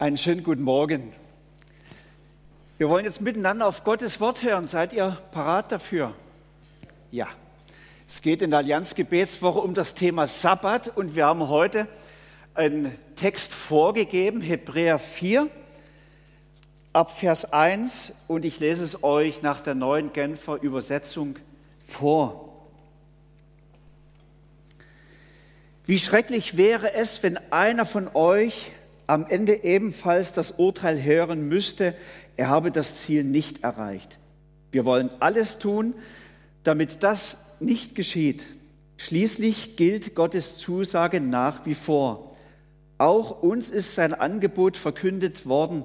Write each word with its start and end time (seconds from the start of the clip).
Einen 0.00 0.16
schönen 0.16 0.44
guten 0.44 0.62
Morgen. 0.62 1.12
Wir 2.76 2.88
wollen 2.88 3.04
jetzt 3.04 3.20
miteinander 3.20 3.66
auf 3.66 3.82
Gottes 3.82 4.20
Wort 4.20 4.44
hören. 4.44 4.68
Seid 4.68 4.92
ihr 4.92 5.18
parat 5.32 5.72
dafür? 5.72 6.14
Ja. 7.10 7.26
Es 8.08 8.22
geht 8.22 8.40
in 8.40 8.50
der 8.50 8.60
Allianz 8.60 8.94
Gebetswoche 8.94 9.58
um 9.58 9.74
das 9.74 9.94
Thema 9.94 10.28
Sabbat 10.28 10.96
und 10.96 11.16
wir 11.16 11.26
haben 11.26 11.48
heute 11.48 11.88
einen 12.54 12.96
Text 13.16 13.52
vorgegeben, 13.52 14.40
Hebräer 14.40 15.00
4, 15.00 15.50
ab 16.92 17.18
Vers 17.18 17.52
1 17.52 18.12
und 18.28 18.44
ich 18.44 18.60
lese 18.60 18.84
es 18.84 19.02
euch 19.02 19.42
nach 19.42 19.58
der 19.58 19.74
neuen 19.74 20.12
Genfer 20.12 20.62
Übersetzung 20.62 21.40
vor. 21.84 22.68
Wie 25.86 25.98
schrecklich 25.98 26.56
wäre 26.56 26.92
es, 26.92 27.20
wenn 27.24 27.36
einer 27.50 27.84
von 27.84 28.08
euch 28.14 28.70
am 29.08 29.26
Ende 29.26 29.64
ebenfalls 29.64 30.32
das 30.32 30.52
Urteil 30.52 31.02
hören 31.02 31.48
müsste, 31.48 31.94
er 32.36 32.48
habe 32.48 32.70
das 32.70 32.96
Ziel 32.98 33.24
nicht 33.24 33.64
erreicht. 33.64 34.18
Wir 34.70 34.84
wollen 34.84 35.10
alles 35.18 35.58
tun, 35.58 35.94
damit 36.62 37.02
das 37.02 37.38
nicht 37.58 37.94
geschieht. 37.94 38.46
Schließlich 38.98 39.76
gilt 39.76 40.14
Gottes 40.14 40.58
Zusage 40.58 41.20
nach 41.20 41.64
wie 41.64 41.74
vor. 41.74 42.36
Auch 42.98 43.42
uns 43.42 43.70
ist 43.70 43.94
sein 43.94 44.12
Angebot 44.12 44.76
verkündet 44.76 45.46
worden, 45.46 45.84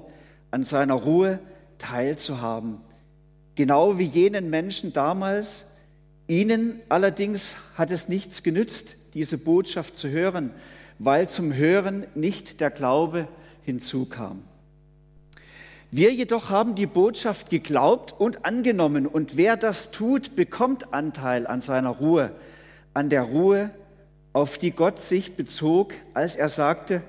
an 0.50 0.62
seiner 0.62 0.94
Ruhe 0.94 1.38
teilzuhaben. 1.78 2.78
Genau 3.54 3.98
wie 3.98 4.04
jenen 4.04 4.50
Menschen 4.50 4.92
damals. 4.92 5.64
Ihnen 6.26 6.80
allerdings 6.90 7.54
hat 7.76 7.90
es 7.90 8.08
nichts 8.08 8.42
genützt, 8.42 8.96
diese 9.14 9.38
Botschaft 9.38 9.96
zu 9.96 10.10
hören, 10.10 10.50
weil 10.98 11.28
zum 11.28 11.54
Hören 11.54 12.06
nicht 12.14 12.60
der 12.60 12.70
Glaube 12.70 13.28
hinzukam. 13.62 14.42
Wir 15.90 16.12
jedoch 16.12 16.50
haben 16.50 16.74
die 16.74 16.86
Botschaft 16.86 17.50
geglaubt 17.50 18.14
und 18.18 18.44
angenommen, 18.44 19.06
und 19.06 19.36
wer 19.36 19.56
das 19.56 19.92
tut, 19.92 20.34
bekommt 20.34 20.92
Anteil 20.92 21.46
an 21.46 21.60
seiner 21.60 21.90
Ruhe, 21.90 22.32
an 22.94 23.10
der 23.10 23.22
Ruhe, 23.22 23.70
auf 24.32 24.58
die 24.58 24.72
Gott 24.72 24.98
sich 24.98 25.36
bezog, 25.36 25.94
als 26.12 26.34
er 26.34 26.48
sagte, 26.48 27.02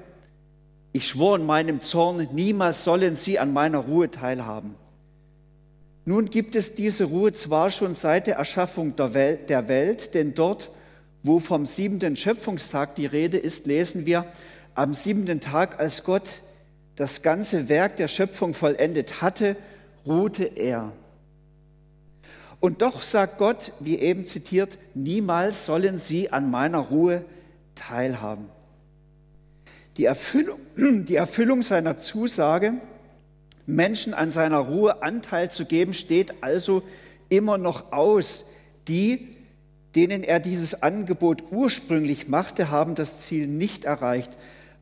ich 0.93 1.07
schwor 1.07 1.35
in 1.35 1.45
meinem 1.45 1.81
Zorn, 1.81 2.29
niemals 2.31 2.83
sollen 2.83 3.15
sie 3.15 3.39
an 3.39 3.51
meiner 3.51 3.79
Ruhe 3.79 4.11
teilhaben. 4.11 4.75
Nun 6.05 6.25
gibt 6.25 6.55
es 6.55 6.75
diese 6.75 7.05
Ruhe 7.05 7.33
zwar 7.33 7.71
schon 7.71 7.95
seit 7.95 8.27
der 8.27 8.35
Erschaffung 8.35 8.95
der 8.95 9.13
Welt, 9.67 10.13
denn 10.13 10.35
dort, 10.35 10.69
wo 11.25 11.39
vom 11.39 11.65
siebenten 11.65 12.15
Schöpfungstag 12.15 12.93
die 12.93 13.07
Rede 13.07 13.37
ist, 13.37 13.65
lesen 13.65 14.05
wir, 14.05 14.25
am 14.75 14.93
siebenten 14.93 15.39
Tag, 15.39 15.79
als 15.79 16.03
Gott 16.03 16.43
das 16.95 17.23
ganze 17.23 17.67
Werk 17.67 17.97
der 17.97 18.07
Schöpfung 18.07 18.53
vollendet 18.53 19.23
hatte, 19.23 19.55
ruhte 20.05 20.43
er. 20.43 20.91
Und 22.59 22.83
doch 22.83 23.01
sagt 23.01 23.39
Gott, 23.39 23.71
wie 23.79 23.97
eben 23.97 24.25
zitiert, 24.25 24.77
niemals 24.93 25.65
sollen 25.65 25.97
sie 25.97 26.31
an 26.31 26.51
meiner 26.51 26.77
Ruhe 26.77 27.25
teilhaben. 27.73 28.45
Die 29.97 30.05
Erfüllung, 30.05 30.59
die 30.77 31.15
Erfüllung 31.15 31.63
seiner 31.63 31.97
Zusage, 31.97 32.75
Menschen 33.65 34.13
an 34.13 34.29
seiner 34.29 34.59
Ruhe 34.59 35.01
Anteil 35.01 35.49
zu 35.49 35.65
geben, 35.65 35.93
steht 35.93 36.43
also 36.43 36.83
immer 37.29 37.57
noch 37.57 37.91
aus. 37.91 38.45
Die, 38.87 39.34
denen 39.95 40.23
er 40.23 40.39
dieses 40.39 40.83
Angebot 40.83 41.43
ursprünglich 41.51 42.27
machte, 42.27 42.69
haben 42.69 42.95
das 42.95 43.19
Ziel 43.19 43.47
nicht 43.47 43.85
erreicht, 43.85 44.37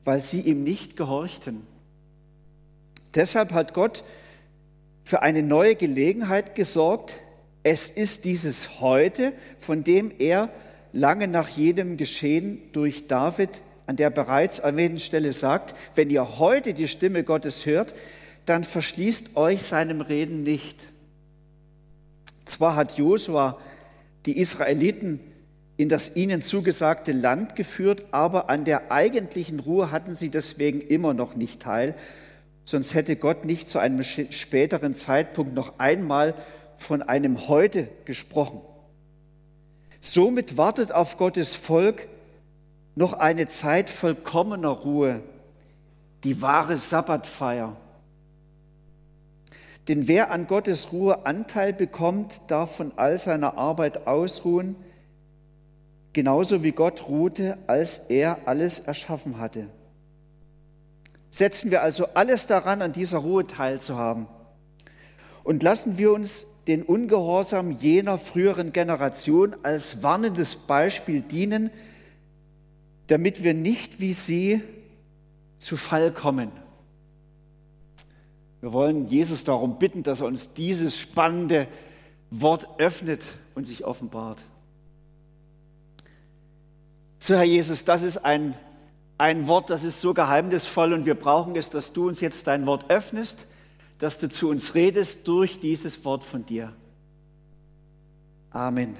weil 0.05 0.21
sie 0.21 0.41
ihm 0.41 0.63
nicht 0.63 0.97
gehorchten. 0.97 1.65
Deshalb 3.13 3.51
hat 3.51 3.73
Gott 3.73 4.03
für 5.03 5.21
eine 5.21 5.43
neue 5.43 5.75
Gelegenheit 5.75 6.55
gesorgt. 6.55 7.13
Es 7.61 7.89
ist 7.89 8.25
dieses 8.25 8.81
Heute, 8.81 9.33
von 9.59 9.83
dem 9.83 10.11
er 10.17 10.49
lange 10.93 11.27
nach 11.27 11.49
jedem 11.49 11.97
Geschehen 11.97 12.59
durch 12.71 13.07
David 13.07 13.61
an 13.85 13.95
der 13.97 14.09
bereits 14.09 14.59
erwähnten 14.59 14.99
Stelle 14.99 15.31
sagt, 15.31 15.75
wenn 15.95 16.09
ihr 16.09 16.39
heute 16.39 16.73
die 16.73 16.87
Stimme 16.87 17.23
Gottes 17.23 17.65
hört, 17.65 17.93
dann 18.45 18.63
verschließt 18.63 19.35
euch 19.35 19.63
seinem 19.63 20.01
Reden 20.01 20.43
nicht. 20.43 20.77
Zwar 22.45 22.75
hat 22.75 22.97
Josua 22.97 23.57
die 24.25 24.37
Israeliten 24.37 25.19
in 25.75 25.89
das 25.89 26.15
ihnen 26.15 26.41
zugesagte 26.41 27.11
Land 27.11 27.55
geführt, 27.55 28.05
aber 28.11 28.49
an 28.49 28.63
der 28.63 28.91
eigentlichen 28.91 29.59
Ruhe 29.59 29.91
hatten 29.91 30.13
sie 30.13 30.29
deswegen 30.29 30.81
immer 30.81 31.13
noch 31.13 31.35
nicht 31.35 31.61
teil. 31.61 31.95
Sonst 32.63 32.93
hätte 32.93 33.15
Gott 33.15 33.43
nicht 33.45 33.67
zu 33.67 33.79
einem 33.79 34.03
späteren 34.03 34.95
Zeitpunkt 34.95 35.53
noch 35.53 35.79
einmal 35.79 36.35
von 36.77 37.01
einem 37.01 37.47
Heute 37.47 37.87
gesprochen. 38.05 38.61
Somit 39.99 40.57
wartet 40.57 40.91
auf 40.91 41.17
Gottes 41.17 41.55
Volk 41.55 42.07
noch 42.95 43.13
eine 43.13 43.47
Zeit 43.47 43.89
vollkommener 43.89 44.69
Ruhe, 44.69 45.21
die 46.23 46.41
wahre 46.41 46.77
Sabbatfeier. 46.77 47.75
Denn 49.87 50.07
wer 50.07 50.31
an 50.31 50.47
Gottes 50.47 50.93
Ruhe 50.93 51.25
Anteil 51.25 51.73
bekommt, 51.73 52.41
darf 52.47 52.75
von 52.77 52.93
all 52.95 53.17
seiner 53.17 53.57
Arbeit 53.57 54.07
ausruhen, 54.07 54.75
genauso 56.13 56.63
wie 56.63 56.71
Gott 56.71 57.09
ruhte, 57.09 57.57
als 57.67 57.97
er 57.97 58.47
alles 58.47 58.79
erschaffen 58.79 59.39
hatte. 59.39 59.67
Setzen 61.29 61.71
wir 61.71 61.81
also 61.81 62.07
alles 62.13 62.47
daran, 62.47 62.81
an 62.81 62.93
dieser 62.93 63.17
Ruhe 63.17 63.45
teilzuhaben. 63.45 64.27
Und 65.43 65.63
lassen 65.63 65.97
wir 65.97 66.13
uns 66.13 66.45
den 66.67 66.83
Ungehorsam 66.83 67.71
jener 67.71 68.17
früheren 68.17 68.71
Generation 68.71 69.55
als 69.63 70.01
warnendes 70.01 70.55
Beispiel 70.55 71.21
dienen, 71.21 71.71
damit 73.07 73.43
wir 73.43 73.53
nicht 73.53 73.99
wie 73.99 74.13
sie 74.13 74.61
zu 75.57 75.75
Fall 75.75 76.11
kommen. 76.13 76.51
Wir 78.63 78.71
wollen 78.71 79.07
Jesus 79.07 79.43
darum 79.43 79.77
bitten, 79.77 80.03
dass 80.03 80.21
er 80.21 80.27
uns 80.27 80.53
dieses 80.53 80.97
spannende 80.97 81.67
Wort 82.31 82.65
öffnet 82.77 83.21
und 83.55 83.67
sich 83.67 83.83
offenbart. 83.83 84.41
So, 87.19 87.35
Herr 87.35 87.43
Jesus, 87.43 87.83
das 87.83 88.03
ist 88.03 88.19
ein, 88.19 88.53
ein 89.17 89.47
Wort, 89.49 89.69
das 89.69 89.83
ist 89.83 89.99
so 89.99 90.13
geheimnisvoll 90.13 90.93
und 90.93 91.05
wir 91.05 91.15
brauchen 91.15 91.57
es, 91.57 91.71
dass 91.71 91.91
du 91.91 92.07
uns 92.07 92.21
jetzt 92.21 92.47
dein 92.47 92.65
Wort 92.65 92.89
öffnest, 92.89 93.47
dass 93.99 94.17
du 94.17 94.29
zu 94.29 94.47
uns 94.47 94.75
redest 94.75 95.27
durch 95.27 95.59
dieses 95.59 96.05
Wort 96.05 96.23
von 96.23 96.45
dir. 96.45 96.71
Amen. 98.49 98.95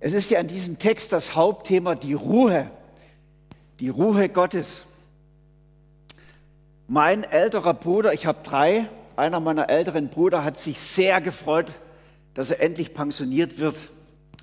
Es 0.00 0.14
ist 0.14 0.30
ja 0.30 0.40
in 0.40 0.48
diesem 0.48 0.78
Text 0.78 1.12
das 1.12 1.34
Hauptthema 1.34 1.96
die 1.96 2.14
Ruhe, 2.14 2.70
die 3.78 3.90
Ruhe 3.90 4.30
Gottes. 4.30 4.80
Mein 6.86 7.24
älterer 7.24 7.72
Bruder, 7.72 8.12
ich 8.12 8.26
habe 8.26 8.38
drei, 8.42 8.88
einer 9.16 9.40
meiner 9.40 9.70
älteren 9.70 10.08
Brüder 10.08 10.44
hat 10.44 10.58
sich 10.58 10.78
sehr 10.78 11.22
gefreut, 11.22 11.72
dass 12.34 12.50
er 12.50 12.60
endlich 12.60 12.92
pensioniert 12.92 13.58
wird. 13.58 13.76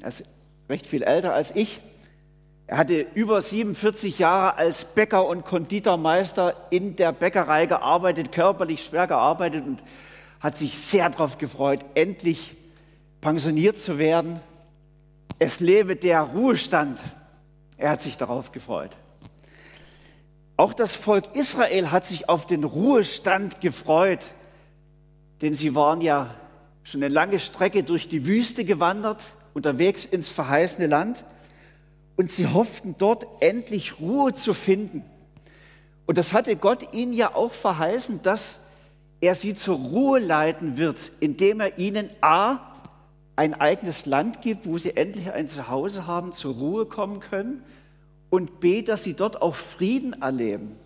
Er 0.02 0.08
ist 0.08 0.24
recht 0.68 0.88
viel 0.88 1.04
älter 1.04 1.34
als 1.36 1.56
ich. 1.56 1.82
Er 2.66 2.78
hatte 2.78 3.06
über 3.14 3.42
47 3.42 4.18
Jahre 4.18 4.56
als 4.56 4.86
Bäcker 4.86 5.28
und 5.28 5.46
Konditormeister 5.46 6.56
in 6.72 6.96
der 6.96 7.12
Bäckerei 7.12 7.68
gearbeitet, 7.68 8.32
körperlich 8.32 8.86
schwer 8.86 9.06
gearbeitet 9.06 9.64
und 9.66 9.84
hat 10.40 10.58
sich 10.58 10.80
sehr 10.80 11.10
darauf 11.12 11.38
gefreut, 11.38 11.82
endlich 11.94 12.56
pensioniert 13.20 13.78
zu 13.78 14.00
werden. 14.00 14.40
Es 15.38 15.60
lebe 15.60 15.96
der 15.96 16.22
Ruhestand. 16.22 16.98
Er 17.78 17.92
hat 17.92 18.02
sich 18.02 18.18
darauf 18.18 18.52
gefreut. 18.52 18.98
Auch 20.62 20.76
das 20.76 20.94
Volk 20.94 21.36
Israel 21.36 21.90
hat 21.90 22.06
sich 22.06 22.30
auf 22.30 22.46
den 22.46 22.64
Ruhestand 22.64 23.62
gefreut, 23.62 24.28
denn 25.42 25.56
sie 25.56 25.74
waren 25.74 26.02
ja 26.02 26.36
schon 26.84 27.02
eine 27.02 27.12
lange 27.12 27.40
Strecke 27.40 27.82
durch 27.82 28.08
die 28.08 28.28
Wüste 28.28 28.64
gewandert, 28.64 29.24
unterwegs 29.56 30.06
ins 30.06 30.30
verheißene 30.30 30.86
Land 30.86 31.26
und 32.16 32.32
sie 32.32 32.46
hofften 32.46 32.94
dort 33.00 33.26
endlich 33.40 34.00
Ruhe 34.00 34.36
zu 34.36 34.54
finden. 34.54 35.04
Und 36.06 36.20
das 36.20 36.32
hatte 36.32 36.56
Gott 36.56 36.94
ihnen 36.94 37.14
ja 37.14 37.34
auch 37.34 37.54
verheißen, 37.54 38.22
dass 38.22 38.68
er 39.20 39.34
sie 39.34 39.56
zur 39.56 39.78
Ruhe 39.78 40.20
leiten 40.20 40.78
wird, 40.78 41.12
indem 41.22 41.60
er 41.60 41.80
ihnen 41.80 42.08
a 42.22 42.60
ein 43.36 43.60
eigenes 43.60 44.06
Land 44.06 44.44
gibt, 44.44 44.68
wo 44.68 44.78
sie 44.78 44.96
endlich 44.96 45.32
ein 45.32 45.48
Zuhause 45.48 46.06
haben, 46.06 46.34
zur 46.34 46.54
Ruhe 46.54 46.86
kommen 46.86 47.20
können 47.20 47.64
und 48.32 48.62
B, 48.62 48.82
dass 48.82 49.04
sie 49.04 49.14
dort 49.14 49.42
auch 49.42 49.54
Frieden 49.54 50.20
erleben, 50.22 50.78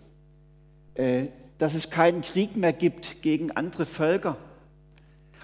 äh, 0.94 1.28
dass 1.56 1.74
es 1.74 1.88
keinen 1.88 2.20
Krieg 2.20 2.56
mehr 2.56 2.74
gibt 2.74 3.22
gegen 3.22 3.52
andere 3.52 3.86
Völker. 3.86 4.36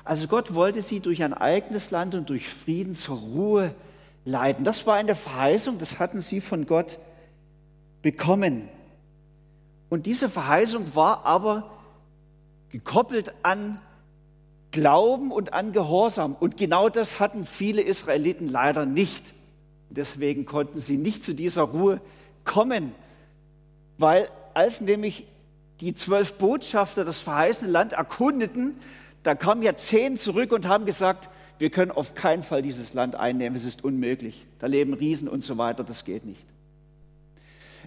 Also 0.05 0.27
Gott 0.27 0.53
wollte 0.53 0.83
sie 0.83 1.01
durch 1.01 1.23
ein 1.23 1.33
eigenes 1.33 1.93
Land 1.93 2.15
und 2.15 2.29
durch 2.29 2.49
Frieden 2.49 2.97
zur 2.97 3.17
Ruhe 3.17 3.75
leiten. 4.25 4.65
Das 4.65 4.87
war 4.87 4.97
eine 4.97 5.15
Verheißung, 5.15 5.79
das 5.79 6.01
hatten 6.01 6.21
sie 6.21 6.41
von 6.41 6.67
Gott 6.67 6.99
bekommen. 8.03 8.69
Und 9.89 10.07
diese 10.07 10.29
Verheißung 10.29 10.97
war 10.97 11.25
aber 11.25 11.71
gekoppelt 12.71 13.33
an 13.45 13.81
Glauben 14.73 15.31
und 15.31 15.53
an 15.53 15.73
Gehorsam. 15.73 16.35
Und 16.35 16.57
genau 16.57 16.89
das 16.89 17.21
hatten 17.21 17.47
viele 17.47 17.83
Israeliten 17.83 18.49
leider 18.49 18.87
nicht. 18.87 19.35
Deswegen 19.95 20.45
konnten 20.45 20.79
sie 20.79 20.97
nicht 20.97 21.25
zu 21.25 21.35
dieser 21.35 21.63
Ruhe 21.63 22.01
kommen, 22.45 22.95
weil 23.99 24.29
als 24.55 24.81
nämlich 24.81 25.27
die 25.81 25.95
zwölf 25.95 26.35
Botschafter 26.35 27.05
das 27.05 27.19
verheißene 27.19 27.71
Land 27.71 27.93
erkundeten, 27.93 28.77
da 29.23 29.35
kamen 29.35 29.63
ja 29.63 29.77
zehn 29.77 30.17
zurück 30.17 30.53
und 30.53 30.67
haben 30.67 30.87
gesagt, 30.87 31.29
wir 31.59 31.71
können 31.71 31.91
auf 31.91 32.15
keinen 32.15 32.43
Fall 32.43 32.63
dieses 32.63 32.95
Land 32.95 33.15
einnehmen, 33.15 33.57
es 33.57 33.65
ist 33.65 33.85
unmöglich. 33.85 34.47
Da 34.59 34.67
leben 34.67 34.95
Riesen 34.95 35.29
und 35.29 35.45
so 35.45 35.59
weiter, 35.59 35.85
das 35.85 36.05
geht 36.05 36.25
nicht. 36.25 36.41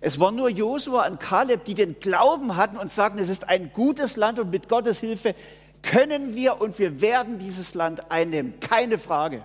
Es 0.01 0.19
war 0.19 0.31
nur 0.31 0.49
Josua 0.49 1.07
und 1.07 1.19
Kaleb, 1.19 1.65
die 1.65 1.73
den 1.73 1.99
Glauben 1.99 2.55
hatten 2.55 2.77
und 2.77 2.91
sagten, 2.91 3.17
es 3.17 3.29
ist 3.29 3.49
ein 3.49 3.71
gutes 3.73 4.17
Land 4.17 4.39
und 4.39 4.51
mit 4.51 4.69
Gottes 4.69 4.99
Hilfe 4.99 5.35
können 5.81 6.35
wir 6.35 6.61
und 6.61 6.79
wir 6.79 7.01
werden 7.01 7.37
dieses 7.37 7.73
Land 7.73 8.11
einnehmen, 8.11 8.59
keine 8.59 8.97
Frage. 8.97 9.43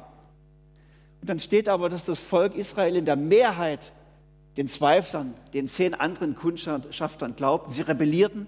Und 1.20 1.28
dann 1.28 1.40
steht 1.40 1.68
aber, 1.68 1.88
dass 1.88 2.04
das 2.04 2.18
Volk 2.18 2.54
Israel 2.54 2.96
in 2.96 3.04
der 3.04 3.16
Mehrheit 3.16 3.92
den 4.56 4.68
Zweiflern, 4.68 5.34
den 5.54 5.68
zehn 5.68 5.94
anderen 5.94 6.34
Kundschaftern 6.34 7.36
glaubten. 7.36 7.70
Sie 7.70 7.82
rebellierten. 7.82 8.46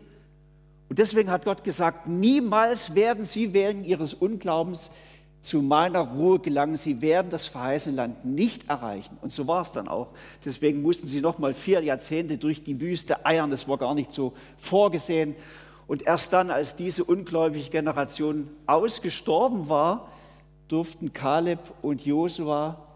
Und 0.88 0.98
deswegen 0.98 1.30
hat 1.30 1.44
Gott 1.44 1.64
gesagt, 1.64 2.06
niemals 2.06 2.94
werden 2.94 3.24
sie 3.24 3.52
wegen 3.52 3.84
ihres 3.84 4.12
Unglaubens 4.12 4.90
zu 5.40 5.60
meiner 5.60 6.00
Ruhe 6.00 6.38
gelangen. 6.38 6.76
Sie 6.76 7.00
werden 7.00 7.30
das 7.30 7.46
verheißene 7.46 7.96
Land 7.96 8.24
nicht 8.24 8.68
erreichen. 8.68 9.18
Und 9.20 9.32
so 9.32 9.46
war 9.46 9.62
es 9.62 9.72
dann 9.72 9.88
auch. 9.88 10.08
Deswegen 10.44 10.82
mussten 10.82 11.08
sie 11.08 11.20
noch 11.20 11.38
mal 11.38 11.52
vier 11.52 11.82
Jahrzehnte 11.82 12.38
durch 12.38 12.62
die 12.62 12.80
Wüste 12.80 13.26
eiern. 13.26 13.50
Das 13.50 13.68
war 13.68 13.78
gar 13.78 13.94
nicht 13.94 14.12
so 14.12 14.32
vorgesehen. 14.56 15.34
Und 15.86 16.02
erst 16.02 16.32
dann, 16.32 16.50
als 16.50 16.76
diese 16.76 17.04
ungläubige 17.04 17.68
Generation 17.68 18.48
ausgestorben 18.66 19.68
war, 19.68 20.08
durften 20.72 21.12
Kaleb 21.12 21.60
und 21.82 22.04
Josua 22.04 22.88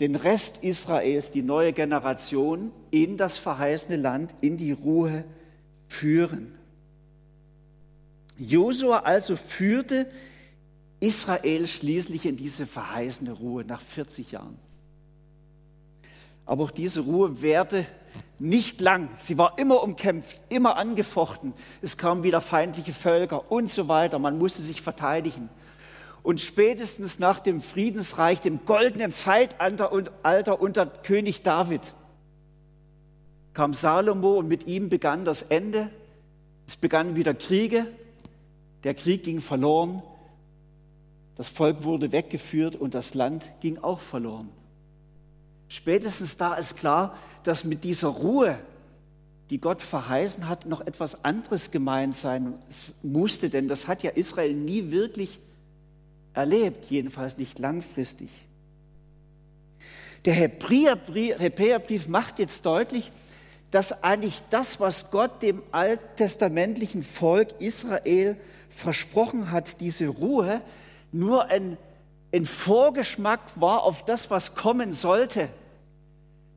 den 0.00 0.16
Rest 0.16 0.58
Israels, 0.62 1.30
die 1.30 1.42
neue 1.42 1.72
Generation, 1.72 2.72
in 2.90 3.16
das 3.16 3.38
verheißene 3.38 3.96
Land, 3.96 4.34
in 4.40 4.56
die 4.56 4.72
Ruhe 4.72 5.24
führen. 5.86 6.52
Josua 8.36 9.00
also 9.00 9.36
führte 9.36 10.10
Israel 10.98 11.66
schließlich 11.66 12.26
in 12.26 12.36
diese 12.36 12.66
verheißene 12.66 13.30
Ruhe 13.30 13.64
nach 13.64 13.80
40 13.80 14.32
Jahren. 14.32 14.58
Aber 16.46 16.64
auch 16.64 16.70
diese 16.72 17.02
Ruhe 17.02 17.40
währte 17.40 17.86
nicht 18.40 18.80
lang. 18.80 19.08
Sie 19.24 19.38
war 19.38 19.58
immer 19.58 19.82
umkämpft, 19.82 20.40
immer 20.48 20.76
angefochten. 20.76 21.52
Es 21.80 21.96
kamen 21.96 22.24
wieder 22.24 22.40
feindliche 22.40 22.92
Völker 22.92 23.50
und 23.52 23.70
so 23.70 23.86
weiter. 23.86 24.18
Man 24.18 24.38
musste 24.38 24.60
sich 24.60 24.82
verteidigen. 24.82 25.48
Und 26.24 26.40
spätestens 26.40 27.20
nach 27.20 27.38
dem 27.38 27.60
Friedensreich, 27.60 28.40
dem 28.40 28.64
goldenen 28.64 29.12
Zeitalter 29.12 29.92
und 29.92 30.10
Alter 30.24 30.60
unter 30.60 30.86
König 30.86 31.42
David, 31.42 31.94
kam 33.52 33.72
Salomo 33.72 34.34
und 34.34 34.48
mit 34.48 34.66
ihm 34.66 34.88
begann 34.88 35.24
das 35.24 35.42
Ende. 35.42 35.90
Es 36.66 36.74
begannen 36.74 37.14
wieder 37.14 37.34
Kriege. 37.34 37.86
Der 38.82 38.94
Krieg 38.94 39.22
ging 39.22 39.40
verloren 39.40 40.02
das 41.36 41.48
Volk 41.48 41.82
wurde 41.82 42.12
weggeführt 42.12 42.76
und 42.76 42.94
das 42.94 43.14
Land 43.14 43.44
ging 43.60 43.78
auch 43.78 44.00
verloren. 44.00 44.50
Spätestens 45.68 46.36
da 46.36 46.54
ist 46.54 46.76
klar, 46.76 47.16
dass 47.42 47.64
mit 47.64 47.82
dieser 47.82 48.08
Ruhe, 48.08 48.58
die 49.50 49.60
Gott 49.60 49.82
verheißen 49.82 50.48
hat, 50.48 50.66
noch 50.66 50.80
etwas 50.80 51.24
anderes 51.24 51.70
gemeint 51.70 52.14
sein 52.14 52.54
musste, 53.02 53.50
denn 53.50 53.66
das 53.66 53.88
hat 53.88 54.02
ja 54.02 54.10
Israel 54.10 54.54
nie 54.54 54.90
wirklich 54.90 55.40
erlebt, 56.34 56.90
jedenfalls 56.90 57.38
nicht 57.38 57.58
langfristig. 57.58 58.28
Der 60.24 60.34
Hebräerbrief 60.34 62.08
macht 62.08 62.38
jetzt 62.38 62.64
deutlich, 62.66 63.10
dass 63.70 64.04
eigentlich 64.04 64.40
das, 64.50 64.80
was 64.80 65.10
Gott 65.10 65.42
dem 65.42 65.62
alttestamentlichen 65.72 67.02
Volk 67.02 67.60
Israel 67.60 68.36
versprochen 68.70 69.50
hat, 69.50 69.80
diese 69.80 70.08
Ruhe, 70.08 70.60
nur 71.12 71.46
ein, 71.46 71.76
ein 72.32 72.46
Vorgeschmack 72.46 73.40
war 73.56 73.82
auf 73.82 74.04
das, 74.04 74.30
was 74.30 74.54
kommen 74.54 74.92
sollte. 74.92 75.48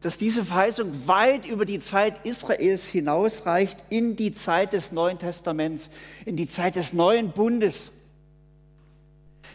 Dass 0.02 0.18
diese 0.18 0.46
Verheißung 0.46 1.08
weit 1.08 1.46
über 1.46 1.66
die 1.66 1.80
Zeit 1.80 2.26
Israels 2.26 2.86
hinausreicht 2.86 3.78
in 3.90 4.16
die 4.16 4.34
Zeit 4.34 4.74
des 4.74 4.92
Neuen 4.92 5.18
Testaments, 5.18 5.90
in 6.26 6.36
die 6.36 6.48
Zeit 6.48 6.76
des 6.76 6.94
neuen 6.94 7.32
Bundes. 7.32 7.92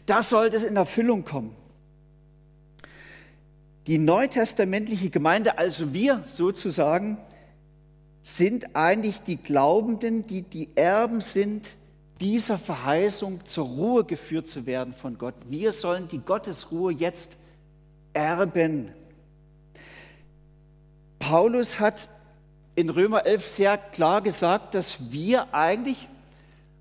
Da 0.06 0.22
sollte 0.22 0.56
es 0.56 0.64
in 0.64 0.76
Erfüllung 0.76 1.24
kommen. 1.24 1.54
Die 3.86 3.98
neutestamentliche 3.98 5.10
Gemeinde, 5.10 5.58
also 5.58 5.92
wir 5.92 6.22
sozusagen, 6.26 7.18
sind 8.20 8.76
eigentlich 8.76 9.22
die 9.22 9.36
Glaubenden, 9.36 10.26
die 10.26 10.42
die 10.42 10.68
Erben 10.76 11.20
sind 11.20 11.68
dieser 12.20 12.56
Verheißung 12.56 13.44
zur 13.44 13.66
Ruhe 13.66 14.04
geführt 14.04 14.46
zu 14.46 14.64
werden 14.64 14.94
von 14.94 15.18
Gott. 15.18 15.34
Wir 15.48 15.72
sollen 15.72 16.06
die 16.06 16.20
Gottesruhe 16.20 16.92
jetzt 16.92 17.36
erben. 18.12 18.92
Paulus 21.18 21.80
hat 21.80 22.08
in 22.76 22.90
Römer 22.90 23.26
11 23.26 23.48
sehr 23.48 23.76
klar 23.76 24.22
gesagt, 24.22 24.76
dass 24.76 25.12
wir 25.12 25.52
eigentlich 25.52 26.08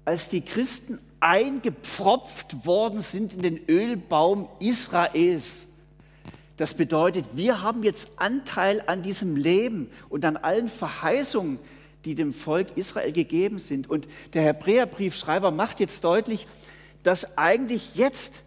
als 0.06 0.30
die 0.30 0.42
Christen 0.42 1.00
eingepfropft 1.22 2.66
worden 2.66 3.00
sind 3.00 3.34
in 3.34 3.42
den 3.42 3.60
Ölbaum 3.70 4.50
Israels. 4.60 5.62
Das 6.58 6.74
bedeutet, 6.74 7.26
wir 7.34 7.62
haben 7.62 7.84
jetzt 7.84 8.10
Anteil 8.18 8.84
an 8.86 9.02
diesem 9.02 9.36
Leben 9.36 9.90
und 10.10 10.26
an 10.26 10.38
allen 10.38 10.68
Verheißungen, 10.68 11.60
die 12.06 12.16
dem 12.16 12.34
Volk 12.34 12.68
Israel 12.76 13.12
gegeben 13.12 13.60
sind. 13.60 13.90
Und 13.90 14.08
der 14.34 14.44
Hebräerbriefschreiber 14.44 15.52
macht 15.52 15.80
jetzt 15.80 16.04
deutlich, 16.04 16.48
dass 17.04 17.38
eigentlich 17.38 17.96
jetzt 17.96 18.44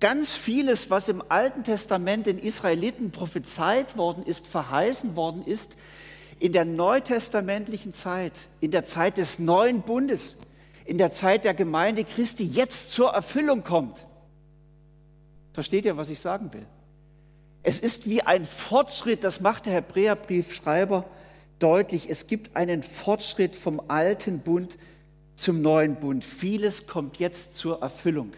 ganz 0.00 0.32
vieles, 0.32 0.90
was 0.90 1.08
im 1.08 1.22
Alten 1.28 1.64
Testament 1.64 2.26
den 2.26 2.38
Israeliten 2.38 3.10
prophezeit 3.10 3.96
worden 3.96 4.24
ist, 4.24 4.46
verheißen 4.46 5.16
worden 5.16 5.44
ist, 5.44 5.76
in 6.38 6.52
der 6.52 6.64
neutestamentlichen 6.64 7.94
Zeit, 7.94 8.32
in 8.60 8.70
der 8.70 8.84
Zeit 8.84 9.16
des 9.16 9.38
neuen 9.38 9.82
Bundes, 9.82 10.36
in 10.86 10.98
der 10.98 11.10
Zeit 11.10 11.44
der 11.44 11.54
Gemeinde 11.54 12.04
Christi 12.04 12.44
jetzt 12.44 12.92
zur 12.92 13.10
Erfüllung 13.10 13.62
kommt. 13.62 14.06
Versteht 15.52 15.84
ihr, 15.84 15.96
was 15.96 16.10
ich 16.10 16.20
sagen 16.20 16.52
will? 16.52 16.66
Es 17.62 17.80
ist 17.80 18.08
wie 18.08 18.22
ein 18.22 18.44
Fortschritt, 18.44 19.24
das 19.24 19.40
macht 19.40 19.66
der 19.66 19.72
Hebräerbriefschreiber 19.72 21.04
deutlich, 21.58 22.08
es 22.08 22.26
gibt 22.26 22.54
einen 22.54 22.82
Fortschritt 22.82 23.56
vom 23.56 23.82
alten 23.88 24.40
Bund 24.40 24.78
zum 25.34 25.62
neuen 25.62 25.96
Bund. 25.96 26.24
Vieles 26.24 26.86
kommt 26.86 27.18
jetzt 27.18 27.56
zur 27.56 27.82
Erfüllung, 27.82 28.32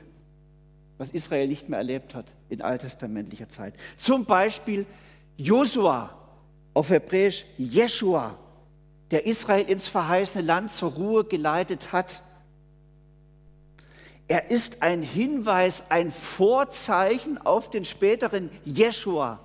was 0.97 1.11
Israel 1.11 1.49
nicht 1.49 1.69
mehr 1.69 1.79
erlebt 1.79 2.15
hat 2.15 2.27
in 2.49 2.63
alttestamentlicher 2.63 3.49
Zeit. 3.49 3.75
Zum 3.97 4.25
Beispiel 4.25 4.87
Josua, 5.37 6.15
auf 6.73 6.91
Hebräisch 6.91 7.45
Jeshua, 7.59 8.39
der 9.11 9.27
Israel 9.27 9.67
ins 9.67 9.89
verheißene 9.89 10.45
Land 10.45 10.73
zur 10.73 10.93
Ruhe 10.93 11.25
geleitet 11.25 11.93
hat. 11.93 12.23
Er 14.29 14.51
ist 14.51 14.83
ein 14.83 15.03
Hinweis, 15.03 15.85
ein 15.89 16.13
Vorzeichen 16.13 17.39
auf 17.39 17.71
den 17.71 17.85
späteren 17.87 18.51
Jeshua, 18.65 19.41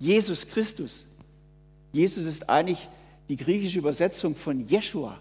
Jesus 0.00 0.48
Christus. 0.48 1.06
Jesus 1.92 2.26
ist 2.26 2.50
eigentlich 2.50 2.88
die 3.28 3.36
griechische 3.36 3.78
Übersetzung 3.78 4.34
von 4.34 4.66
Jeshua. 4.66 5.18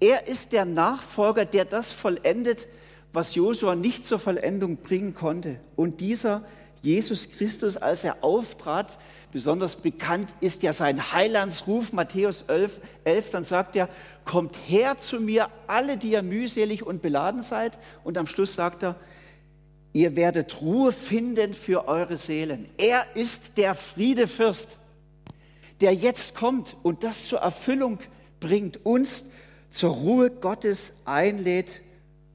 Er 0.00 0.26
ist 0.26 0.52
der 0.52 0.66
Nachfolger, 0.66 1.46
der 1.46 1.64
das 1.64 1.92
vollendet, 1.92 2.66
was 3.12 3.34
Josua 3.34 3.74
nicht 3.74 4.04
zur 4.04 4.18
Vollendung 4.18 4.76
bringen 4.76 5.14
konnte. 5.14 5.58
Und 5.76 6.00
dieser 6.00 6.44
Jesus 6.82 7.30
Christus, 7.30 7.78
als 7.78 8.04
er 8.04 8.22
auftrat, 8.22 8.98
besonders 9.34 9.76
bekannt 9.76 10.30
ist 10.40 10.62
ja 10.62 10.72
sein 10.72 11.12
Heilandsruf, 11.12 11.92
Matthäus 11.92 12.44
11, 12.48 12.80
11, 13.04 13.30
dann 13.32 13.44
sagt 13.44 13.76
er, 13.76 13.90
kommt 14.24 14.56
her 14.66 14.96
zu 14.96 15.20
mir, 15.20 15.50
alle, 15.66 15.98
die 15.98 16.12
ihr 16.12 16.22
mühselig 16.22 16.82
und 16.82 17.02
beladen 17.02 17.42
seid. 17.42 17.78
Und 18.02 18.16
am 18.16 18.26
Schluss 18.26 18.54
sagt 18.54 18.82
er, 18.82 18.96
ihr 19.92 20.16
werdet 20.16 20.62
Ruhe 20.62 20.92
finden 20.92 21.52
für 21.52 21.86
eure 21.86 22.16
Seelen. 22.16 22.70
Er 22.78 23.04
ist 23.14 23.58
der 23.58 23.74
Friedefürst 23.74 24.78
der 25.80 25.92
jetzt 25.92 26.34
kommt 26.34 26.76
und 26.82 27.04
das 27.04 27.26
zur 27.26 27.40
Erfüllung 27.40 27.98
bringt, 28.40 28.84
uns 28.86 29.24
zur 29.70 29.90
Ruhe 29.90 30.30
Gottes 30.30 30.94
einlädt 31.04 31.82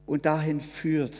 und 0.06 0.26
dahin 0.26 0.60
führt. 0.60 1.16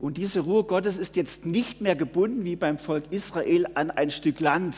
Und 0.00 0.16
diese 0.16 0.40
Ruhe 0.40 0.64
Gottes 0.64 0.96
ist 0.96 1.14
jetzt 1.14 1.44
nicht 1.44 1.82
mehr 1.82 1.94
gebunden 1.94 2.44
wie 2.44 2.56
beim 2.56 2.78
Volk 2.78 3.04
Israel 3.10 3.66
an 3.74 3.90
ein 3.90 4.10
Stück 4.10 4.40
Land, 4.40 4.74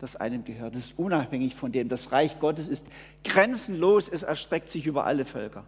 das 0.00 0.16
einem 0.16 0.44
gehört. 0.44 0.74
Es 0.74 0.88
ist 0.88 0.98
unabhängig 0.98 1.54
von 1.54 1.70
dem. 1.70 1.88
Das 1.88 2.10
Reich 2.10 2.40
Gottes 2.40 2.66
ist 2.66 2.84
grenzenlos, 3.22 4.08
es 4.08 4.24
erstreckt 4.24 4.68
sich 4.68 4.86
über 4.86 5.06
alle 5.06 5.24
Völker. 5.24 5.64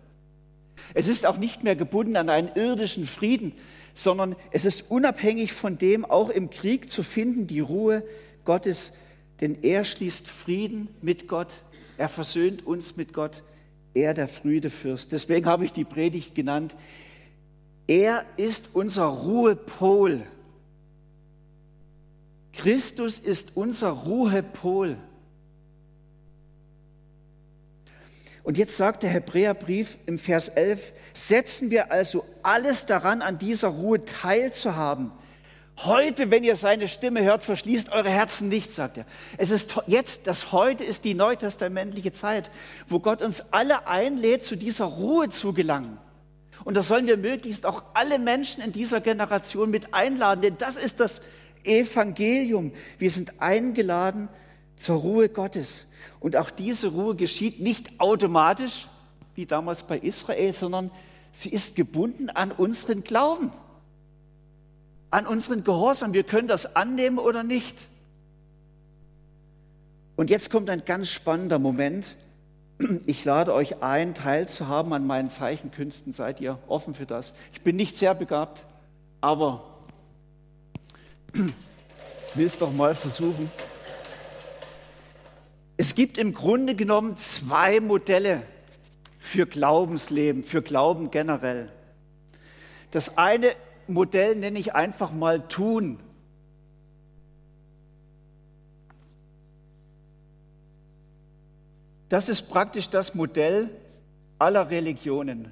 Es 0.95 1.07
ist 1.07 1.27
auch 1.27 1.37
nicht 1.37 1.63
mehr 1.63 1.77
gebunden 1.77 2.17
an 2.17 2.29
einen 2.29 2.51
irdischen 2.57 3.07
Frieden, 3.07 3.53
sondern 3.95 4.35
es 4.51 4.65
ist 4.65 4.91
unabhängig 4.91 5.53
von 5.53 5.79
dem, 5.79 6.05
auch 6.05 6.29
im 6.29 6.51
Krieg 6.51 6.91
zu 6.91 7.05
finden, 7.05 7.47
die 7.47 7.61
Ruhe 7.61 8.03
Gottes, 8.45 8.93
denn 9.41 9.59
er 9.63 9.85
schließt 9.85 10.27
Frieden 10.27 10.89
mit 11.03 11.29
Gott, 11.29 11.63
er 11.99 12.09
versöhnt 12.09 12.67
uns 12.67 12.97
mit 12.97 13.13
Gott, 13.13 13.45
er 13.95 14.15
der 14.15 14.29
Früdefürst. 14.29 15.13
Deswegen 15.13 15.47
habe 15.47 15.65
ich 15.65 15.73
die 15.73 15.85
Predigt 15.85 16.35
genannt, 16.35 16.77
er 17.89 18.25
ist 18.37 18.69
unser 18.75 19.07
Ruhepol. 19.07 20.23
Christus 22.53 23.19
ist 23.19 23.57
unser 23.57 23.89
Ruhepol. 23.89 24.99
Und 28.43 28.57
jetzt 28.57 28.77
sagt 28.77 29.03
der 29.03 29.11
Hebräerbrief 29.11 29.99
im 30.07 30.19
Vers 30.19 30.49
11, 30.49 30.93
setzen 31.13 31.71
wir 31.71 31.91
also 31.93 32.25
alles 32.43 32.87
daran, 32.87 33.23
an 33.23 33.39
dieser 33.39 33.69
Ruhe 33.69 34.05
teilzuhaben. 34.05 35.13
Heute, 35.85 36.31
wenn 36.31 36.45
ihr 36.45 36.57
seine 36.57 36.89
Stimme 36.89 37.23
hört, 37.23 37.45
verschließt 37.45 37.93
eure 37.93 38.11
Herzen 38.11 38.49
nicht, 38.49 38.73
sagt 38.73 38.99
er. 38.99 39.07
Es 39.37 39.51
ist 39.51 39.77
jetzt, 39.87 40.27
das 40.27 40.51
heute 40.51 40.83
ist 40.83 41.05
die 41.05 41.15
neutestamentliche 41.15 42.13
Zeit, 42.13 42.51
wo 42.89 42.99
Gott 42.99 43.23
uns 43.23 43.53
alle 43.53 43.87
einlädt, 43.87 44.43
zu 44.43 44.57
dieser 44.57 44.87
Ruhe 44.87 45.31
zu 45.31 45.53
gelangen. 45.53 45.99
Und 46.69 46.77
das 46.77 46.89
sollen 46.89 47.07
wir 47.07 47.17
möglichst 47.17 47.65
auch 47.65 47.83
alle 47.95 48.19
Menschen 48.19 48.63
in 48.63 48.73
dieser 48.73 49.01
Generation 49.01 49.71
mit 49.71 49.95
einladen, 49.95 50.43
denn 50.43 50.59
das 50.59 50.77
ist 50.77 51.01
das 51.01 51.23
Evangelium. 51.65 52.73
Wir 52.99 53.11
sind 53.11 53.41
eingeladen 53.41 54.29
zur 54.77 54.97
Ruhe 54.97 55.31
Gottes. 55.31 55.87
Und 56.21 56.37
auch 56.37 56.51
diese 56.51 56.89
Ruhe 56.89 57.15
geschieht 57.15 57.59
nicht 57.59 57.99
automatisch, 57.99 58.87
wie 59.35 59.47
damals 59.47 59.85
bei 59.85 59.99
Israel, 59.99 60.53
sondern 60.53 60.91
sie 61.33 61.49
ist 61.49 61.75
gebunden 61.75 62.29
an 62.29 62.53
unseren 62.53 63.03
Glauben, 63.03 63.51
an 65.11 65.27
unseren 65.27 65.65
Gehorsam. 65.65 66.13
Wir 66.13 66.25
können 66.25 66.49
das 66.49 66.77
annehmen 66.77 67.19
oder 67.19 67.45
nicht. 67.45 67.89
Und 70.17 70.29
jetzt 70.29 70.51
kommt 70.51 70.69
ein 70.69 70.85
ganz 70.85 71.09
spannender 71.09 71.59
Moment. 71.59 72.15
Ich 73.07 73.25
lade 73.25 73.53
euch 73.55 73.83
ein, 73.83 74.15
teilzuhaben 74.15 74.93
an 74.93 75.07
meinen 75.07 75.29
Zeichenkünsten. 75.29 76.13
Seid 76.13 76.41
ihr 76.41 76.59
offen 76.69 76.95
für 76.95 77.07
das? 77.07 77.33
Ich 77.53 77.63
bin 77.63 77.75
nicht 77.75 77.99
sehr 77.99 78.15
begabt, 78.15 78.65
aber 79.21 79.65
will 81.33 82.47
es 82.47 82.57
doch 82.59 82.73
mal 82.73 82.95
versuchen. 82.95 83.51
Es 85.77 85.95
gibt 85.97 86.19
im 86.19 86.35
Grunde 86.35 86.77
genommen 86.77 87.17
zwei 87.17 87.81
Modelle 87.81 88.43
für 89.19 89.47
Glaubensleben, 89.47 90.45
für 90.45 90.63
Glauben 90.63 91.11
generell. 91.11 91.73
Das 92.93 93.19
eine 93.19 93.55
Modell 93.89 94.37
nenne 94.37 94.59
ich 94.59 94.75
einfach 94.75 95.13
mal 95.13 95.47
tun. 95.49 95.99
Das 102.09 102.29
ist 102.29 102.49
praktisch 102.49 102.89
das 102.89 103.15
Modell 103.15 103.71
aller 104.39 104.71
Religionen. 104.71 105.51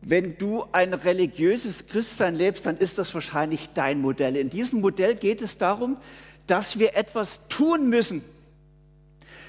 Wenn 0.00 0.36
du 0.36 0.64
ein 0.72 0.94
religiöses 0.94 1.86
Christsein 1.86 2.34
lebst, 2.34 2.66
dann 2.66 2.76
ist 2.76 2.98
das 2.98 3.14
wahrscheinlich 3.14 3.70
dein 3.72 4.00
Modell. 4.00 4.36
In 4.36 4.50
diesem 4.50 4.80
Modell 4.80 5.14
geht 5.14 5.40
es 5.40 5.58
darum, 5.58 5.96
dass 6.48 6.78
wir 6.78 6.96
etwas 6.96 7.46
tun 7.48 7.88
müssen. 7.88 8.22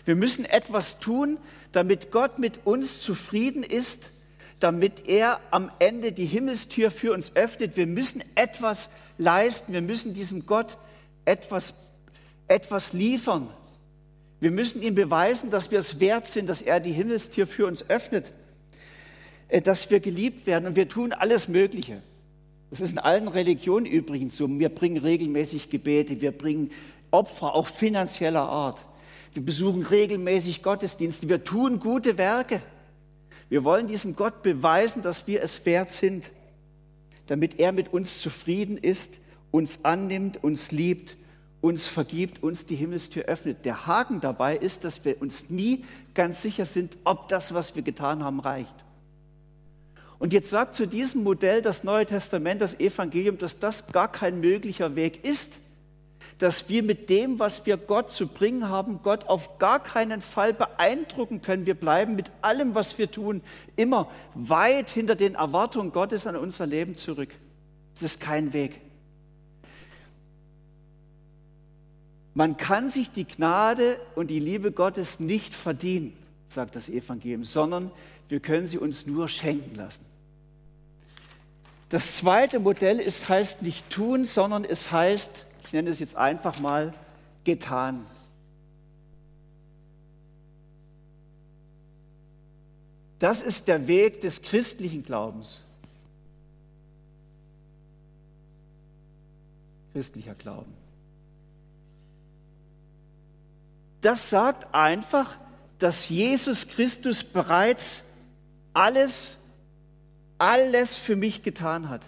Wir 0.06 0.16
müssen 0.16 0.46
etwas 0.46 1.00
tun, 1.00 1.40
damit 1.72 2.12
Gott 2.12 2.38
mit 2.38 2.66
uns 2.66 3.02
zufrieden 3.02 3.64
ist, 3.64 4.12
damit 4.60 5.08
er 5.08 5.40
am 5.50 5.72
Ende 5.80 6.12
die 6.12 6.26
Himmelstür 6.26 6.92
für 6.92 7.14
uns 7.14 7.36
öffnet. 7.36 7.76
Wir 7.76 7.88
müssen 7.88 8.24
etwas 8.36 8.90
leisten, 9.18 9.74
wir 9.74 9.82
müssen 9.82 10.14
diesem 10.14 10.46
Gott 10.46 10.78
etwas, 11.26 11.74
etwas 12.54 12.94
liefern. 12.94 13.48
Wir 14.40 14.52
müssen 14.52 14.82
ihm 14.82 14.96
beweisen, 14.96 15.50
dass 15.50 15.72
wir 15.72 15.80
es 15.80 16.00
wert 16.00 16.30
sind, 16.30 16.48
dass 16.48 16.62
er 16.62 16.80
die 16.80 16.92
Himmelstür 16.92 17.48
für 17.48 17.66
uns 17.66 17.90
öffnet. 17.90 18.34
Äh, 19.54 19.62
dass 19.62 19.92
wir 19.92 20.00
geliebt 20.00 20.48
werden 20.48 20.66
und 20.66 20.76
wir 20.76 20.90
tun 20.90 21.14
alles 21.14 21.48
Mögliche. 21.48 22.02
Das 22.72 22.82
ist 22.82 22.94
in 22.94 22.98
allen 22.98 23.28
Religionen 23.28 23.86
übrigens 23.86 24.36
so. 24.36 24.50
Wir 24.50 24.70
bringen 24.70 24.98
regelmäßig 24.98 25.70
Gebete, 25.70 26.22
wir 26.22 26.32
bringen 26.32 26.72
Opfer, 27.12 27.54
auch 27.54 27.68
finanzieller 27.68 28.42
Art. 28.42 28.80
Wir 29.34 29.46
besuchen 29.46 29.84
regelmäßig 29.84 30.64
Gottesdienste, 30.64 31.30
wir 31.30 31.44
tun 31.44 31.80
gute 31.80 32.18
Werke. 32.18 32.64
Wir 33.48 33.64
wollen 33.64 33.86
diesem 33.86 34.16
Gott 34.16 34.42
beweisen, 34.42 35.04
dass 35.04 35.28
wir 35.28 35.44
es 35.44 35.68
wert 35.68 35.94
sind, 35.94 36.32
damit 37.28 37.60
er 37.60 37.74
mit 37.74 37.94
uns 37.94 38.22
zufrieden 38.22 38.78
ist, 38.78 39.20
uns 39.52 39.86
annimmt, 39.86 40.44
uns 40.44 40.72
liebt, 40.72 41.16
uns 41.64 41.88
vergibt, 41.88 42.44
uns 42.44 42.66
die 42.66 42.76
Himmelstür 42.76 43.24
öffnet. 43.24 43.64
Der 43.64 43.88
Haken 43.88 44.20
dabei 44.20 44.58
ist, 44.58 44.84
dass 44.84 45.06
wir 45.06 45.22
uns 45.22 45.50
nie 45.50 45.86
ganz 46.14 46.42
sicher 46.42 46.66
sind, 46.66 46.98
ob 47.06 47.30
das, 47.30 47.54
was 47.54 47.74
wir 47.78 47.84
getan 47.84 48.22
haben, 48.22 48.42
reicht. 48.42 48.84
Und 50.20 50.34
jetzt 50.34 50.50
sagt 50.50 50.76
zu 50.76 50.86
diesem 50.86 51.24
Modell 51.24 51.62
das 51.62 51.86
Neue 51.86 52.06
Testament, 52.06 52.60
das 52.60 52.82
Evangelium, 52.82 53.38
dass 53.38 53.60
das 53.60 53.88
gar 53.94 54.12
kein 54.12 54.42
möglicher 54.42 54.98
Weg 54.98 55.24
ist, 55.24 55.54
dass 56.38 56.68
wir 56.68 56.84
mit 56.84 57.10
dem, 57.10 57.40
was 57.40 57.66
wir 57.66 57.78
Gott 57.78 58.12
zu 58.12 58.28
bringen 58.28 58.68
haben, 58.68 59.00
Gott 59.02 59.30
auf 59.30 59.58
gar 59.58 59.82
keinen 59.82 60.22
Fall 60.22 60.52
beeindrucken 60.52 61.42
können. 61.42 61.66
Wir 61.66 61.76
bleiben 61.76 62.18
mit 62.18 62.30
allem, 62.42 62.76
was 62.76 62.98
wir 62.98 63.10
tun, 63.10 63.42
immer 63.78 64.10
weit 64.36 64.90
hinter 64.90 65.16
den 65.16 65.36
Erwartungen 65.36 65.94
Gottes 65.94 66.28
an 66.28 66.36
unser 66.36 66.68
Leben 66.68 66.98
zurück. 66.98 67.30
Das 67.94 68.04
ist 68.04 68.20
kein 68.20 68.52
Weg. 68.52 68.82
Man 72.34 72.58
kann 72.58 72.90
sich 72.90 73.12
die 73.12 73.26
Gnade 73.26 74.00
und 74.16 74.28
die 74.28 74.40
Liebe 74.40 74.72
Gottes 74.72 75.20
nicht 75.20 75.54
verdienen, 75.54 76.18
sagt 76.50 76.76
das 76.76 76.90
Evangelium, 76.90 77.44
sondern 77.44 77.92
wir 78.30 78.40
können 78.40 78.66
sie 78.66 78.80
uns 78.80 79.06
nur 79.06 79.28
schenken 79.28 79.76
lassen. 79.76 80.06
Das 81.90 82.16
zweite 82.16 82.60
Modell 82.60 83.00
ist, 83.00 83.30
heißt 83.30 83.62
nicht 83.62 83.88
tun, 83.92 84.26
sondern 84.26 84.66
es 84.66 84.92
heißt, 84.92 85.46
ich 85.66 85.74
nenne 85.74 85.92
es 85.92 86.00
jetzt 86.00 86.16
einfach 86.16 86.60
mal, 86.60 86.94
getan. 87.44 88.06
Das 93.20 93.44
ist 93.44 93.68
der 93.68 93.88
Weg 93.88 94.22
des 94.22 94.42
christlichen 94.42 95.04
Glaubens. 95.04 95.62
Christlicher 99.94 100.34
Glauben. 100.34 100.83
Das 104.04 104.30
sagt 104.30 104.74
einfach, 104.76 105.38
dass 105.80 106.08
Jesus 106.08 106.68
Christus 106.68 107.24
bereits 107.24 108.04
alles 108.74 109.38
alles 110.44 110.98
für 110.98 111.16
mich 111.16 111.42
getan 111.42 111.88
hat, 111.88 112.02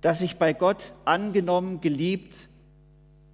dass 0.00 0.22
ich 0.22 0.36
bei 0.36 0.52
Gott 0.52 0.92
angenommen, 1.04 1.80
geliebt 1.80 2.48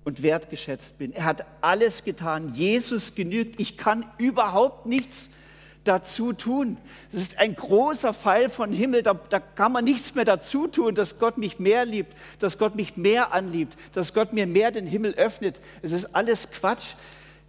und 0.05 0.23
wertgeschätzt 0.23 0.97
bin. 0.97 1.13
Er 1.13 1.25
hat 1.25 1.45
alles 1.61 2.03
getan. 2.03 2.55
Jesus 2.55 3.15
genügt. 3.15 3.61
Ich 3.61 3.77
kann 3.77 4.07
überhaupt 4.17 4.87
nichts 4.87 5.29
dazu 5.85 6.33
tun. 6.33 6.79
Das 7.13 7.21
ist 7.21 7.39
ein 7.39 7.55
großer 7.55 8.15
Pfeil 8.15 8.49
von 8.49 8.73
Himmel. 8.73 9.03
Da, 9.03 9.13
da, 9.13 9.41
kann 9.41 9.73
man 9.73 9.85
nichts 9.85 10.15
mehr 10.15 10.25
dazu 10.25 10.69
tun, 10.69 10.95
dass 10.95 11.19
Gott 11.19 11.37
mich 11.37 11.59
mehr 11.59 11.85
liebt, 11.85 12.17
dass 12.39 12.57
Gott 12.57 12.77
mich 12.77 12.97
mehr 12.97 13.35
anliebt, 13.35 13.77
dass 13.93 14.15
Gott 14.15 14.33
mir 14.33 14.47
mehr 14.47 14.71
den 14.71 14.87
Himmel 14.87 15.15
öffnet. 15.15 15.61
Es 15.83 15.93
ist 15.93 16.15
alles 16.15 16.51
Quatsch. 16.51 16.95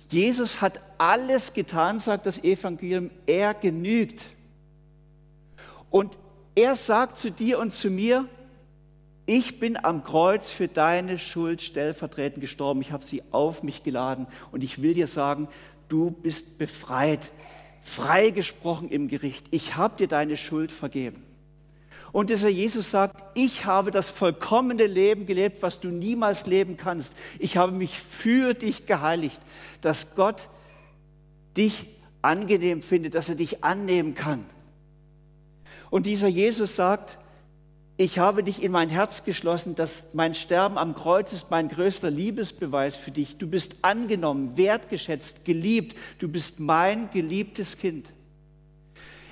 Jesus 0.10 0.62
hat 0.62 0.80
alles 0.98 1.54
getan, 1.54 2.00
sagt 2.00 2.26
das 2.26 2.44
Evangelium. 2.44 3.12
Er 3.26 3.54
genügt. 3.54 4.26
Und 5.90 6.18
er 6.56 6.76
sagt 6.76 7.18
zu 7.18 7.30
dir 7.30 7.60
und 7.60 7.74
zu 7.74 7.90
mir, 7.90 8.28
ich 9.26 9.60
bin 9.60 9.76
am 9.76 10.04
Kreuz 10.04 10.50
für 10.50 10.70
deine 10.70 11.18
Schuld 11.18 11.62
stellvertretend 11.62 12.40
gestorben. 12.40 12.82
Ich 12.82 12.94
habe 12.94 13.04
sie 13.04 13.24
auf 13.32 13.62
mich 13.62 13.84
geladen. 13.84 14.26
Und 14.54 14.64
ich 14.64 14.82
will 14.82 14.94
dir 14.94 15.08
sagen, 15.08 15.50
du 15.90 16.12
bist 16.12 16.58
befreit, 16.58 17.30
freigesprochen 17.82 18.90
im 18.90 19.10
Gericht. 19.10 19.46
Ich 19.52 19.76
habe 19.76 19.98
dir 19.98 20.08
deine 20.08 20.38
Schuld 20.38 20.72
vergeben. 20.72 21.27
Und 22.18 22.32
dieser 22.32 22.50
Jesus 22.50 22.90
sagt, 22.90 23.24
ich 23.36 23.66
habe 23.66 23.92
das 23.92 24.10
vollkommene 24.10 24.88
Leben 24.88 25.28
gelebt, 25.28 25.62
was 25.62 25.80
du 25.80 25.90
niemals 25.90 26.48
leben 26.48 26.76
kannst. 26.76 27.14
Ich 27.38 27.58
habe 27.58 27.72
mich 27.72 28.00
für 28.00 28.56
dich 28.56 28.88
geheiligt, 28.88 29.40
dass 29.82 30.16
Gott 30.16 30.50
dich 31.56 31.86
angenehm 32.24 32.82
findet, 32.82 33.14
dass 33.14 33.30
er 33.30 33.36
dich 33.36 33.64
annehmen 33.64 34.16
kann. 34.16 34.44
Und 35.92 36.08
dieser 36.08 36.28
Jesus 36.28 36.76
sagt, 36.76 37.20
ich 37.98 38.18
habe 38.18 38.44
dich 38.44 38.64
in 38.64 38.72
mein 38.72 38.90
Herz 38.90 39.24
geschlossen, 39.24 39.76
dass 39.76 40.06
mein 40.14 40.34
Sterben 40.34 40.80
am 40.80 40.96
Kreuz 40.96 41.32
ist 41.34 41.52
mein 41.52 41.70
größter 41.70 42.10
Liebesbeweis 42.10 42.96
für 42.96 43.12
dich. 43.12 43.38
Du 43.38 43.46
bist 43.46 43.76
angenommen, 43.84 44.58
wertgeschätzt, 44.58 45.46
geliebt. 45.46 45.96
Du 46.18 46.30
bist 46.30 46.60
mein 46.60 47.12
geliebtes 47.12 47.78
Kind. 47.78 48.12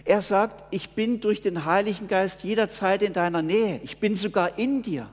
Er 0.06 0.22
sagt, 0.22 0.64
ich 0.70 0.92
bin 0.92 1.20
durch 1.20 1.42
den 1.42 1.66
Heiligen 1.66 2.08
Geist 2.08 2.44
jederzeit 2.44 3.02
in 3.02 3.12
deiner 3.12 3.42
Nähe. 3.42 3.82
Ich 3.84 3.98
bin 3.98 4.16
sogar 4.16 4.60
in 4.60 4.84
dir. 4.84 5.10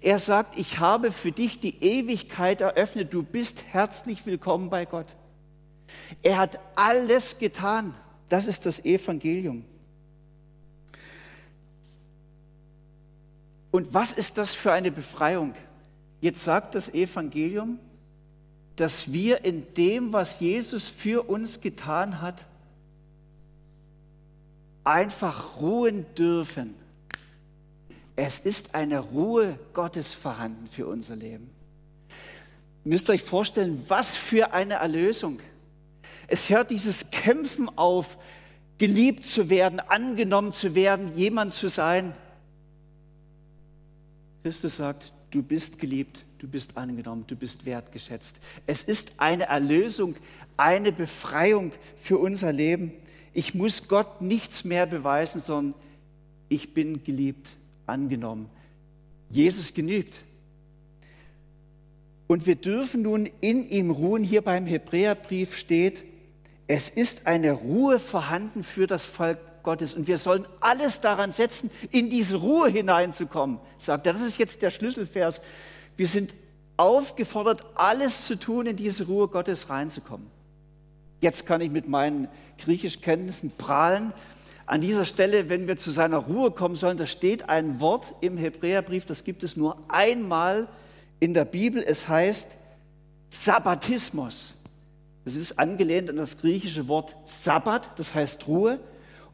Er 0.00 0.20
sagt, 0.20 0.56
ich 0.56 0.78
habe 0.78 1.10
für 1.10 1.32
dich 1.32 1.58
die 1.58 1.82
Ewigkeit 1.82 2.60
eröffnet. 2.60 3.12
Du 3.12 3.24
bist 3.24 3.64
herzlich 3.72 4.24
willkommen 4.24 4.70
bei 4.70 4.84
Gott. 4.84 5.16
Er 6.22 6.38
hat 6.38 6.60
alles 6.76 7.38
getan. 7.38 7.94
Das 8.28 8.46
ist 8.46 8.64
das 8.64 8.84
Evangelium. 8.84 9.64
Und 13.72 13.92
was 13.92 14.12
ist 14.12 14.38
das 14.38 14.54
für 14.54 14.72
eine 14.72 14.92
Befreiung? 14.92 15.54
Jetzt 16.20 16.44
sagt 16.44 16.76
das 16.76 16.94
Evangelium, 16.94 17.80
dass 18.76 19.12
wir 19.12 19.44
in 19.44 19.66
dem, 19.74 20.12
was 20.12 20.38
Jesus 20.38 20.88
für 20.88 21.28
uns 21.28 21.60
getan 21.60 22.22
hat, 22.22 22.46
einfach 24.86 25.60
ruhen 25.60 26.06
dürfen. 26.14 26.74
Es 28.14 28.38
ist 28.38 28.74
eine 28.74 29.00
Ruhe 29.00 29.58
Gottes 29.74 30.14
vorhanden 30.14 30.68
für 30.68 30.86
unser 30.86 31.16
Leben. 31.16 31.50
Ihr 32.84 32.90
müsst 32.90 33.10
euch 33.10 33.22
vorstellen, 33.22 33.84
was 33.88 34.14
für 34.14 34.52
eine 34.52 34.74
Erlösung. 34.74 35.40
Es 36.28 36.48
hört 36.48 36.70
dieses 36.70 37.10
Kämpfen 37.10 37.68
auf, 37.76 38.16
geliebt 38.78 39.24
zu 39.26 39.50
werden, 39.50 39.80
angenommen 39.80 40.52
zu 40.52 40.74
werden, 40.74 41.16
jemand 41.16 41.52
zu 41.52 41.68
sein. 41.68 42.14
Christus 44.42 44.76
sagt, 44.76 45.12
du 45.30 45.42
bist 45.42 45.78
geliebt, 45.78 46.24
du 46.38 46.48
bist 46.48 46.76
angenommen, 46.76 47.24
du 47.26 47.36
bist 47.36 47.66
wertgeschätzt. 47.66 48.40
Es 48.66 48.82
ist 48.82 49.14
eine 49.18 49.46
Erlösung, 49.46 50.14
eine 50.56 50.92
Befreiung 50.92 51.72
für 51.96 52.18
unser 52.18 52.52
Leben. 52.52 52.92
Ich 53.36 53.54
muss 53.54 53.86
Gott 53.86 54.22
nichts 54.22 54.64
mehr 54.64 54.86
beweisen, 54.86 55.42
sondern 55.42 55.74
ich 56.48 56.72
bin 56.72 57.04
geliebt, 57.04 57.50
angenommen. 57.84 58.48
Jesus 59.28 59.74
genügt. 59.74 60.14
Und 62.28 62.46
wir 62.46 62.54
dürfen 62.54 63.02
nun 63.02 63.28
in 63.42 63.68
ihm 63.68 63.90
ruhen. 63.90 64.24
Hier 64.24 64.40
beim 64.40 64.64
Hebräerbrief 64.64 65.54
steht, 65.54 66.02
es 66.66 66.88
ist 66.88 67.26
eine 67.26 67.52
Ruhe 67.52 67.98
vorhanden 67.98 68.62
für 68.62 68.86
das 68.86 69.04
Volk 69.04 69.38
Gottes. 69.62 69.92
Und 69.92 70.08
wir 70.08 70.16
sollen 70.16 70.46
alles 70.60 71.02
daran 71.02 71.30
setzen, 71.30 71.70
in 71.90 72.08
diese 72.08 72.36
Ruhe 72.36 72.70
hineinzukommen, 72.70 73.58
sagt 73.76 74.06
er. 74.06 74.14
Das 74.14 74.22
ist 74.22 74.38
jetzt 74.38 74.62
der 74.62 74.70
Schlüsselvers. 74.70 75.42
Wir 75.98 76.06
sind 76.06 76.32
aufgefordert, 76.78 77.66
alles 77.74 78.24
zu 78.24 78.36
tun, 78.36 78.64
in 78.64 78.76
diese 78.76 79.08
Ruhe 79.08 79.28
Gottes 79.28 79.68
reinzukommen. 79.68 80.34
Jetzt 81.20 81.46
kann 81.46 81.60
ich 81.60 81.70
mit 81.70 81.88
meinen 81.88 82.28
Griechischkenntnissen 82.58 83.52
prahlen. 83.56 84.12
An 84.66 84.80
dieser 84.80 85.04
Stelle, 85.04 85.48
wenn 85.48 85.68
wir 85.68 85.76
zu 85.76 85.90
seiner 85.90 86.18
Ruhe 86.18 86.50
kommen 86.50 86.74
sollen, 86.74 86.96
da 86.96 87.06
steht 87.06 87.48
ein 87.48 87.80
Wort 87.80 88.14
im 88.20 88.36
Hebräerbrief, 88.36 89.04
das 89.04 89.24
gibt 89.24 89.44
es 89.44 89.56
nur 89.56 89.78
einmal 89.88 90.66
in 91.20 91.34
der 91.34 91.44
Bibel. 91.44 91.82
Es 91.82 92.08
heißt 92.08 92.56
Sabbatismus. 93.30 94.54
Das 95.24 95.36
ist 95.36 95.58
angelehnt 95.58 96.10
an 96.10 96.16
das 96.16 96.38
griechische 96.38 96.88
Wort 96.88 97.16
Sabbat, 97.24 97.98
das 97.98 98.14
heißt 98.14 98.46
Ruhe. 98.46 98.78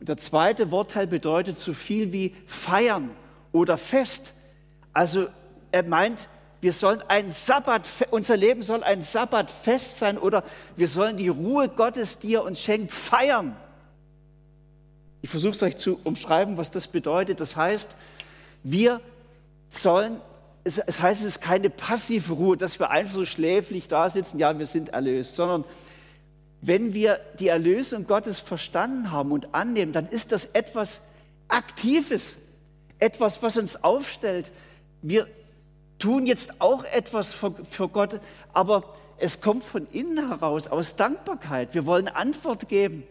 Und 0.01 0.09
der 0.09 0.17
zweite 0.17 0.71
Wortteil 0.71 1.07
bedeutet 1.07 1.57
so 1.57 1.73
viel 1.73 2.13
wie 2.13 2.35
feiern 2.47 3.11
oder 3.53 3.77
Fest. 3.77 4.35
Also 4.93 5.27
er 5.71 5.83
meint, 5.85 6.29
wir 6.63 6.73
sollen 6.73 7.03
ein 7.09 7.33
Sabbat, 7.33 7.89
unser 8.13 8.37
Leben 8.37 8.63
soll 8.63 8.85
ein 8.85 9.03
Sabbatfest 9.03 9.97
sein 9.97 10.17
oder 10.17 10.45
wir 10.77 10.87
sollen 10.87 11.17
die 11.17 11.27
Ruhe 11.27 11.69
Gottes, 11.69 12.21
die 12.21 12.37
er 12.37 12.45
uns 12.45 12.61
schenkt, 12.61 12.93
feiern. 12.93 13.57
Ich 15.23 15.29
versuche 15.29 15.57
es 15.57 15.63
euch 15.65 15.77
zu 15.77 15.99
umschreiben, 16.05 16.57
was 16.57 16.71
das 16.71 16.87
bedeutet. 16.87 17.41
Das 17.41 17.57
heißt, 17.57 17.97
wir 18.63 19.01
sollen, 19.69 20.21
es, 20.63 20.79
heißt, 20.79 21.23
es 21.23 21.27
ist 21.27 21.41
keine 21.41 21.69
passive 21.69 22.33
Ruhe, 22.33 22.57
dass 22.57 22.79
wir 22.79 22.91
einfach 22.91 23.15
so 23.15 23.25
schläflich 23.25 23.89
da 23.89 24.09
sitzen, 24.09 24.39
ja, 24.39 24.57
wir 24.57 24.67
sind 24.67 24.91
erlöst, 24.91 25.35
sondern 25.35 25.65
wenn 26.61 26.95
wir 26.95 27.19
die 27.41 27.49
Erlösung 27.49 28.07
Gottes 28.07 28.39
verstanden 28.39 29.11
haben 29.11 29.33
und 29.33 29.53
annehmen, 29.53 29.91
dann 29.91 30.07
ist 30.07 30.31
das 30.31 30.45
etwas 30.45 31.01
Aktives, 31.49 32.37
etwas, 33.01 33.43
was 33.43 33.57
uns 33.57 33.83
aufstellt. 33.83 34.53
Wir 35.03 35.27
tun 36.03 36.27
jetzt 36.27 36.61
auch 36.61 36.85
etwas 36.85 37.33
für, 37.33 37.55
für 37.71 37.89
Gott, 37.89 38.21
aber 38.53 38.95
es 39.19 39.41
kommt 39.41 39.63
von 39.63 39.87
innen 39.93 40.29
heraus, 40.29 40.67
aus 40.67 40.97
Dankbarkeit. 40.97 41.75
Wir 41.75 41.87
wollen 41.87 42.09
Antwort 42.09 42.69
geben. 42.69 43.05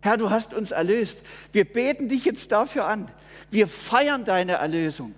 Herr, 0.00 0.16
du 0.16 0.30
hast 0.30 0.54
uns 0.54 0.70
erlöst. 0.70 1.22
Wir 1.52 1.70
beten 1.70 2.08
dich 2.08 2.24
jetzt 2.24 2.50
dafür 2.50 2.86
an. 2.86 3.08
Wir 3.50 3.68
feiern 3.68 4.24
deine 4.24 4.52
Erlösung. 4.52 5.14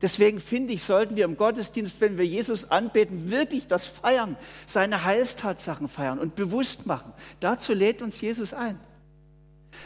Deswegen 0.00 0.40
finde 0.40 0.72
ich, 0.72 0.82
sollten 0.82 1.16
wir 1.16 1.24
im 1.24 1.36
Gottesdienst, 1.36 2.00
wenn 2.00 2.16
wir 2.16 2.26
Jesus 2.26 2.70
anbeten, 2.70 3.30
wirklich 3.30 3.66
das 3.66 3.86
feiern, 3.86 4.36
seine 4.66 5.04
Heilstatsachen 5.04 5.88
feiern 5.88 6.18
und 6.18 6.34
bewusst 6.34 6.86
machen. 6.86 7.12
Dazu 7.40 7.74
lädt 7.74 8.00
uns 8.02 8.20
Jesus 8.20 8.54
ein. 8.54 8.80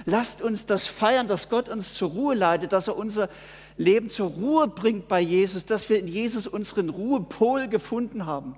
Lasst 0.06 0.42
uns 0.42 0.64
das 0.66 0.86
feiern, 0.86 1.26
dass 1.26 1.48
Gott 1.48 1.68
uns 1.68 1.94
zur 1.94 2.10
Ruhe 2.10 2.34
leitet, 2.34 2.72
dass 2.72 2.88
er 2.88 2.96
unser 2.96 3.28
Leben 3.78 4.08
zur 4.10 4.30
Ruhe 4.30 4.68
bringt 4.68 5.08
bei 5.08 5.20
Jesus, 5.20 5.64
dass 5.64 5.88
wir 5.88 5.98
in 5.98 6.08
Jesus 6.08 6.46
unseren 6.46 6.90
Ruhepol 6.90 7.68
gefunden 7.68 8.26
haben. 8.26 8.56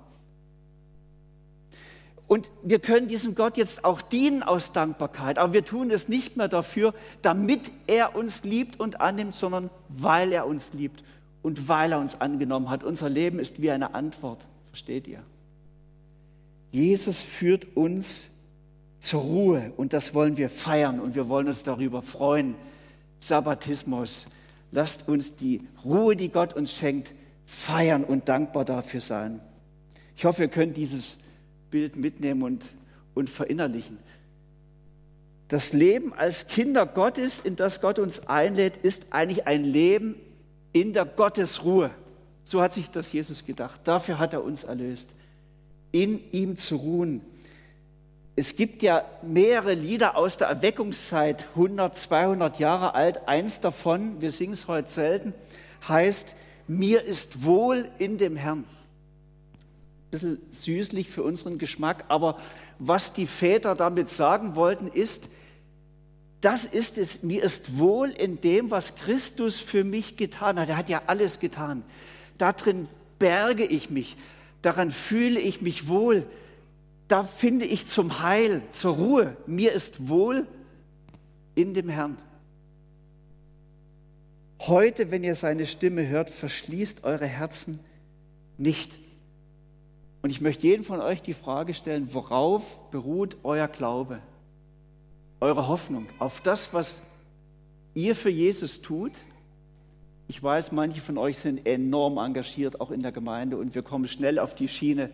Und 2.27 2.49
wir 2.63 2.79
können 2.79 3.07
diesem 3.07 3.35
Gott 3.35 3.55
jetzt 3.55 3.85
auch 3.85 4.01
dienen 4.01 4.41
aus 4.41 4.71
Dankbarkeit, 4.73 5.37
aber 5.37 5.53
wir 5.53 5.65
tun 5.65 5.91
es 5.91 6.07
nicht 6.07 6.37
mehr 6.37 6.47
dafür, 6.47 6.93
damit 7.21 7.71
er 7.87 8.15
uns 8.15 8.43
liebt 8.43 8.79
und 8.79 8.99
annimmt, 8.99 9.35
sondern 9.35 9.69
weil 9.89 10.31
er 10.31 10.47
uns 10.47 10.73
liebt 10.73 11.03
und 11.43 11.67
weil 11.67 11.91
er 11.91 11.99
uns 11.99 12.19
angenommen 12.19 12.69
hat. 12.69 12.83
Unser 12.83 13.09
Leben 13.09 13.37
ist 13.37 13.61
wie 13.61 13.69
eine 13.69 13.93
Antwort, 13.93 14.47
versteht 14.69 15.07
ihr? 15.07 15.21
Jesus 16.71 17.21
führt 17.21 17.75
uns 17.75 18.23
zur 19.01 19.21
Ruhe 19.21 19.73
und 19.77 19.93
das 19.93 20.13
wollen 20.13 20.37
wir 20.37 20.49
feiern 20.49 20.99
und 20.99 21.15
wir 21.15 21.27
wollen 21.27 21.47
uns 21.47 21.63
darüber 21.63 22.01
freuen. 22.01 22.55
Sabbatismus. 23.19 24.25
Lasst 24.71 25.07
uns 25.07 25.35
die 25.35 25.61
Ruhe, 25.83 26.15
die 26.15 26.29
Gott 26.29 26.53
uns 26.53 26.71
schenkt, 26.71 27.13
feiern 27.45 28.03
und 28.03 28.29
dankbar 28.29 28.65
dafür 28.65 29.01
sein. 29.01 29.41
Ich 30.15 30.25
hoffe, 30.25 30.43
ihr 30.43 30.47
könnt 30.47 30.77
dieses 30.77 31.17
Bild 31.69 31.95
mitnehmen 31.95 32.43
und, 32.43 32.65
und 33.13 33.29
verinnerlichen. 33.29 33.97
Das 35.47 35.73
Leben 35.73 36.13
als 36.13 36.47
Kinder 36.47 36.85
Gottes, 36.85 37.39
in 37.39 37.57
das 37.57 37.81
Gott 37.81 37.99
uns 37.99 38.27
einlädt, 38.27 38.77
ist 38.77 39.07
eigentlich 39.09 39.47
ein 39.47 39.65
Leben 39.65 40.15
in 40.71 40.93
der 40.93 41.05
Gottesruhe. 41.05 41.91
So 42.43 42.61
hat 42.61 42.73
sich 42.73 42.89
das 42.89 43.11
Jesus 43.11 43.45
gedacht. 43.45 43.81
Dafür 43.83 44.17
hat 44.17 44.33
er 44.33 44.43
uns 44.43 44.63
erlöst. 44.63 45.13
In 45.91 46.21
ihm 46.31 46.55
zu 46.55 46.77
ruhen. 46.77 47.21
Es 48.35 48.55
gibt 48.55 48.81
ja 48.81 49.03
mehrere 49.21 49.73
Lieder 49.73 50.15
aus 50.15 50.37
der 50.37 50.47
Erweckungszeit, 50.47 51.47
100, 51.55 51.97
200 51.97 52.59
Jahre 52.59 52.95
alt. 52.95 53.27
Eins 53.27 53.59
davon, 53.59 54.21
wir 54.21 54.31
singen 54.31 54.53
es 54.53 54.67
heute 54.67 54.89
selten, 54.89 55.33
heißt, 55.87 56.33
mir 56.67 57.03
ist 57.03 57.43
wohl 57.43 57.89
in 57.97 58.17
dem 58.17 58.37
Herrn. 58.37 58.59
Ein 58.59 60.11
bisschen 60.11 60.39
süßlich 60.51 61.09
für 61.09 61.23
unseren 61.23 61.57
Geschmack, 61.57 62.05
aber 62.07 62.39
was 62.79 63.13
die 63.13 63.27
Väter 63.27 63.75
damit 63.75 64.09
sagen 64.09 64.55
wollten, 64.55 64.87
ist, 64.87 65.27
das 66.39 66.63
ist 66.63 66.97
es, 66.97 67.23
mir 67.23 67.43
ist 67.43 67.77
wohl 67.77 68.09
in 68.09 68.39
dem, 68.39 68.71
was 68.71 68.95
Christus 68.95 69.59
für 69.59 69.83
mich 69.83 70.15
getan 70.15 70.57
hat. 70.57 70.69
Er 70.69 70.77
hat 70.77 70.89
ja 70.89 71.01
alles 71.07 71.39
getan. 71.39 71.83
Darin 72.37 72.87
berge 73.19 73.65
ich 73.65 73.89
mich, 73.89 74.15
daran 74.61 74.89
fühle 74.89 75.39
ich 75.39 75.61
mich 75.61 75.87
wohl, 75.89 76.25
da 77.11 77.23
finde 77.23 77.65
ich 77.65 77.87
zum 77.87 78.21
Heil, 78.21 78.61
zur 78.71 78.95
Ruhe. 78.95 79.37
Mir 79.45 79.73
ist 79.73 80.07
wohl 80.07 80.47
in 81.55 81.73
dem 81.73 81.89
Herrn. 81.89 82.17
Heute, 84.59 85.11
wenn 85.11 85.23
ihr 85.23 85.35
seine 85.35 85.65
Stimme 85.65 86.07
hört, 86.07 86.29
verschließt 86.29 87.03
eure 87.03 87.25
Herzen 87.25 87.79
nicht. 88.57 88.97
Und 90.21 90.29
ich 90.29 90.41
möchte 90.41 90.67
jeden 90.67 90.83
von 90.83 91.01
euch 91.01 91.21
die 91.21 91.33
Frage 91.33 91.73
stellen, 91.73 92.13
worauf 92.13 92.91
beruht 92.91 93.37
euer 93.43 93.67
Glaube? 93.67 94.21
eure 95.41 95.67
Hoffnung 95.67 96.07
auf 96.19 96.39
das, 96.39 96.73
was 96.73 97.01
ihr 97.95 98.15
für 98.15 98.29
Jesus 98.29 98.81
tut. 98.81 99.11
Ich 100.27 100.41
weiß, 100.41 100.71
manche 100.71 101.01
von 101.01 101.17
euch 101.17 101.39
sind 101.39 101.65
enorm 101.65 102.17
engagiert, 102.17 102.79
auch 102.79 102.91
in 102.91 103.01
der 103.01 103.11
Gemeinde, 103.11 103.57
und 103.57 103.75
wir 103.75 103.81
kommen 103.81 104.07
schnell 104.07 104.39
auf 104.39 104.55
die 104.55 104.69
Schiene, 104.69 105.09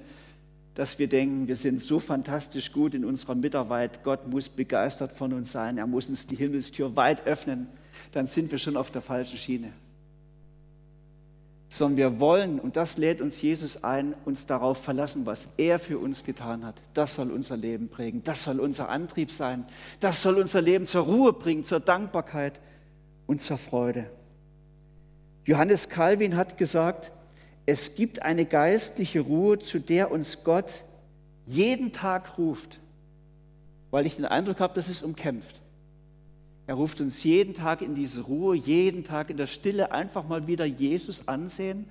dass 0.78 1.00
wir 1.00 1.10
denken, 1.10 1.48
wir 1.48 1.56
sind 1.56 1.82
so 1.82 2.00
fantastisch 2.00 2.72
gut 2.72 2.94
in 2.94 3.04
unserer 3.04 3.34
Mitarbeit. 3.34 4.04
Gott 4.04 4.28
muss 4.28 4.48
begeistert 4.48 5.12
von 5.12 5.34
uns 5.34 5.52
sein. 5.52 5.80
Er 5.80 5.88
muss 5.88 6.06
uns 6.06 6.28
die 6.28 6.36
Himmelstür 6.36 6.96
weit 6.96 7.26
öffnen. 7.26 7.68
Dann 8.12 8.28
sind 8.28 8.52
wir 8.52 8.60
schon 8.60 8.78
auf 8.78 8.92
der 8.92 9.02
falschen 9.02 9.40
Schiene. 9.40 9.74
sondern 11.68 11.98
wir 11.98 12.20
wollen, 12.20 12.60
und 12.60 12.78
das 12.78 12.98
lädt 12.98 13.22
uns 13.22 13.42
Jesus 13.42 13.84
ein, 13.84 14.14
uns 14.24 14.46
darauf 14.46 14.78
verlassen, 14.78 15.26
was 15.26 15.50
er 15.58 15.80
für 15.80 15.98
uns 15.98 16.24
getan 16.24 16.64
hat. 16.64 16.76
Das 16.94 17.16
soll 17.16 17.32
unser 17.32 17.58
Leben 17.58 17.90
prägen, 17.90 18.24
das 18.24 18.44
soll 18.44 18.60
unser 18.60 18.90
Antrieb 18.90 19.32
sein, 19.32 19.66
das 20.00 20.22
soll 20.22 20.36
unser 20.36 20.62
Leben 20.62 20.86
zur 20.86 21.06
Ruhe 21.06 21.34
bringen, 21.34 21.64
zur 21.64 21.80
Dankbarkeit 21.80 22.60
und 23.26 23.42
zur 23.42 23.58
Freude. 23.58 24.12
Johannes 25.44 25.90
Calvin 25.90 26.38
hat 26.38 26.58
gesagt, 26.58 27.12
es 27.68 27.96
gibt 27.96 28.22
eine 28.22 28.46
geistliche 28.46 29.20
Ruhe, 29.20 29.60
zu 29.60 29.80
der 29.80 30.10
uns 30.10 30.46
Gott 30.46 30.86
jeden 31.46 31.92
Tag 31.92 32.38
ruft, 32.38 32.80
weil 33.92 34.06
ich 34.06 34.16
den 34.16 34.24
Eindruck 34.26 34.62
habe, 34.62 34.74
dass 34.74 34.88
es 34.88 35.02
umkämpft. 35.02 35.62
Er 36.66 36.76
ruft 36.76 37.02
uns 37.02 37.24
jeden 37.26 37.54
Tag 37.54 37.82
in 37.82 37.94
diese 37.94 38.22
Ruhe, 38.22 38.56
jeden 38.56 39.04
Tag 39.04 39.30
in 39.30 39.36
der 39.36 39.48
Stille 39.48 39.92
einfach 39.92 40.26
mal 40.26 40.48
wieder 40.48 40.64
Jesus 40.64 41.28
ansehen, 41.28 41.86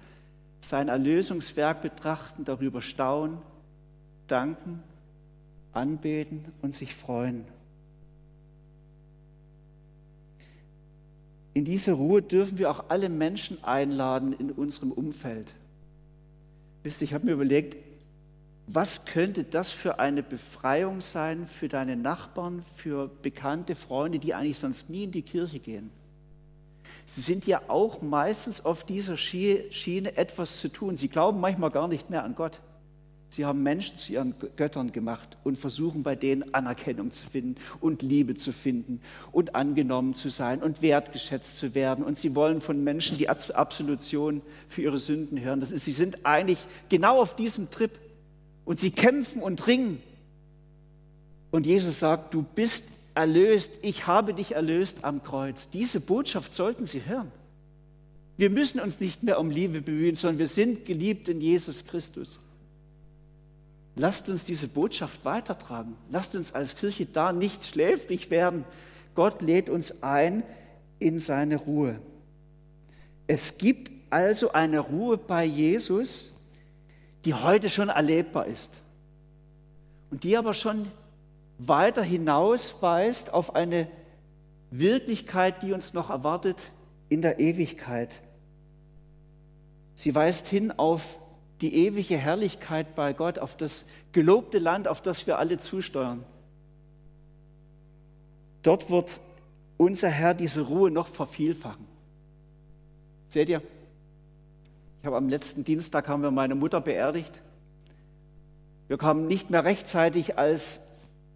sein 0.63 0.89
Erlösungswerk 0.89 1.83
betrachten, 1.83 2.45
darüber 2.47 2.81
staunen, 2.81 3.37
danken, 4.29 4.83
anbeten 5.75 6.47
und 6.63 6.75
sich 6.75 6.95
freuen. 6.95 7.45
In 11.53 11.67
diese 11.67 11.93
Ruhe 11.93 12.23
dürfen 12.23 12.57
wir 12.57 12.71
auch 12.71 12.87
alle 12.89 13.11
Menschen 13.11 13.63
einladen 13.63 14.33
in 14.33 14.51
unserem 14.51 14.91
Umfeld. 14.91 15.55
Wisst 16.87 17.03
ich 17.03 17.15
habe 17.15 17.27
mir 17.27 17.33
überlegt, 17.33 17.77
was 18.69 19.07
könnte 19.07 19.43
das 19.43 19.71
für 19.71 19.99
eine 19.99 20.23
Befreiung 20.23 21.01
sein 21.01 21.49
für 21.49 21.67
deine 21.67 21.97
Nachbarn, 21.97 22.63
für 22.77 23.09
bekannte 23.09 23.75
Freunde, 23.75 24.21
die 24.21 24.35
eigentlich 24.35 24.59
sonst 24.59 24.89
nie 24.89 25.03
in 25.03 25.11
die 25.11 25.23
Kirche 25.23 25.59
gehen? 25.59 25.91
Sie 27.05 27.23
sind 27.23 27.45
ja 27.45 27.63
auch 27.67 28.03
meistens 28.03 28.65
auf 28.65 28.85
dieser 28.85 29.17
Schiene 29.17 30.17
etwas 30.17 30.59
zu 30.59 30.69
tun. 30.69 30.97
Sie 30.97 31.09
glauben 31.09 31.41
manchmal 31.41 31.73
gar 31.73 31.89
nicht 31.89 32.09
mehr 32.09 32.23
an 32.23 32.37
Gott. 32.37 32.61
Sie 33.29 33.45
haben 33.45 33.63
Menschen 33.63 33.99
zu 33.99 34.13
ihren 34.13 34.35
Göttern 34.57 34.93
gemacht 34.93 35.37
und 35.45 35.59
versuchen 35.59 36.03
bei 36.03 36.15
denen 36.15 36.55
Anerkennung 36.55 37.11
zu 37.11 37.25
finden 37.29 37.57
und 37.81 38.03
Liebe 38.03 38.35
zu 38.35 38.53
finden 38.53 39.01
und 39.33 39.55
angenommen 39.55 40.15
zu 40.15 40.29
sein 40.29 40.63
und 40.63 40.81
wertgeschätzt 40.81 41.59
zu 41.59 41.75
werden. 41.75 42.05
Und 42.05 42.19
sie 42.19 42.35
wollen 42.35 42.61
von 42.61 42.83
Menschen 42.83 43.19
die 43.19 43.29
Absolution 43.29 44.43
für 44.69 44.83
ihre 44.83 44.99
Sünden 44.99 45.41
hören. 45.41 45.61
Das 45.61 45.73
ist, 45.73 45.85
sie 45.85 45.93
sind 45.93 46.25
eigentlich 46.25 46.59
genau 46.89 47.21
auf 47.21 47.35
diesem 47.35 47.71
Trip. 47.71 47.99
Und 48.65 48.81
sie 48.81 48.91
kämpfen 48.91 49.43
und 49.43 49.67
ringen. 49.67 50.03
Und 51.51 51.67
Jesus 51.67 51.99
sagt, 51.99 52.35
du 52.35 52.43
bist 52.43 52.85
erlöst, 53.15 53.71
ich 53.83 54.07
habe 54.07 54.35
dich 54.35 54.53
erlöst 54.53 55.05
am 55.05 55.23
Kreuz. 55.23 55.69
Diese 55.71 56.01
Botschaft 56.01 56.53
sollten 56.53 56.87
sie 56.87 57.05
hören. 57.07 57.31
Wir 58.37 58.51
müssen 58.51 58.81
uns 58.81 59.01
nicht 59.01 59.23
mehr 59.23 59.41
um 59.41 59.51
Liebe 59.51 59.81
bemühen, 59.81 60.15
sondern 60.15 60.39
wir 60.39 60.47
sind 60.47 60.85
geliebt 60.85 61.29
in 61.29 61.41
Jesus 61.41 61.87
Christus. 61.87 62.39
Lasst 63.99 64.29
uns 64.29 64.45
diese 64.45 64.69
Botschaft 64.69 65.25
weitertragen. 65.25 65.97
Lasst 66.11 66.35
uns 66.35 66.55
als 66.55 66.77
Kirche 66.77 67.07
da 67.07 67.33
nicht 67.33 67.65
schläfrig 67.65 68.31
werden. 68.31 68.65
Gott 69.15 69.41
lädt 69.41 69.71
uns 69.71 70.03
ein 70.03 70.43
in 70.99 71.19
seine 71.19 71.57
Ruhe. 71.57 71.99
Es 73.27 73.57
gibt 73.57 73.91
also 74.11 74.53
eine 74.53 74.81
Ruhe 74.81 75.17
bei 75.17 75.45
Jesus, 75.45 76.31
die 77.25 77.33
heute 77.33 77.71
schon 77.71 77.89
erlebbar 77.89 78.47
ist 78.47 78.71
und 80.11 80.23
die 80.23 80.37
aber 80.37 80.53
schon 80.53 80.87
weiter 81.59 82.03
hinausweist 82.03 83.33
auf 83.33 83.55
eine 83.55 83.89
Wirklichkeit, 84.71 85.63
die 85.63 85.73
uns 85.73 85.95
noch 85.95 86.11
erwartet 86.11 86.71
in 87.09 87.23
der 87.23 87.41
Ewigkeit. 87.41 88.21
Sie 89.95 90.15
weist 90.15 90.47
hin 90.47 90.71
auf 90.71 91.19
die 91.61 91.75
ewige 91.75 92.17
Herrlichkeit 92.17 92.95
bei 92.95 93.13
Gott, 93.13 93.39
auf 93.39 93.57
das 93.57 93.87
gelobte 94.13 94.59
Land, 94.59 94.89
auf 94.89 95.01
das 95.01 95.27
wir 95.27 95.39
alle 95.39 95.59
zusteuern. 95.59 96.25
Dort 98.63 98.91
wird 98.91 99.21
unser 99.77 100.09
Herr 100.09 100.35
diese 100.35 100.63
Ruhe 100.63 100.91
noch 100.91 101.09
vervielfachen. 101.09 101.87
Seht 103.29 103.49
ihr? 103.49 103.63
Ich 105.01 105.07
habe 105.07 105.17
am 105.17 105.29
letzten 105.29 105.65
Dienstag 105.65 106.09
haben 106.09 106.23
wir 106.23 106.31
meine 106.31 106.55
Mutter 106.55 106.81
beerdigt. 106.81 107.43
Wir 108.89 108.99
kamen 108.99 109.27
nicht 109.27 109.51
mehr 109.51 109.65
rechtzeitig, 109.65 110.39
als, 110.39 110.81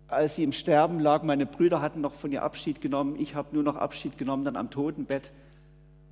als 0.08 0.36
sie 0.36 0.44
im 0.44 0.52
Sterben 0.52 1.00
lag. 1.00 1.22
Meine 1.22 1.46
Brüder 1.46 1.80
hatten 1.80 2.00
noch 2.00 2.14
von 2.14 2.32
ihr 2.32 2.42
Abschied 2.42 2.80
genommen. 2.80 3.16
Ich 3.18 3.34
habe 3.34 3.48
nur 3.52 3.62
noch 3.62 3.76
Abschied 3.76 4.18
genommen, 4.18 4.44
dann 4.44 4.56
am 4.56 4.70
Totenbett. 4.70 5.32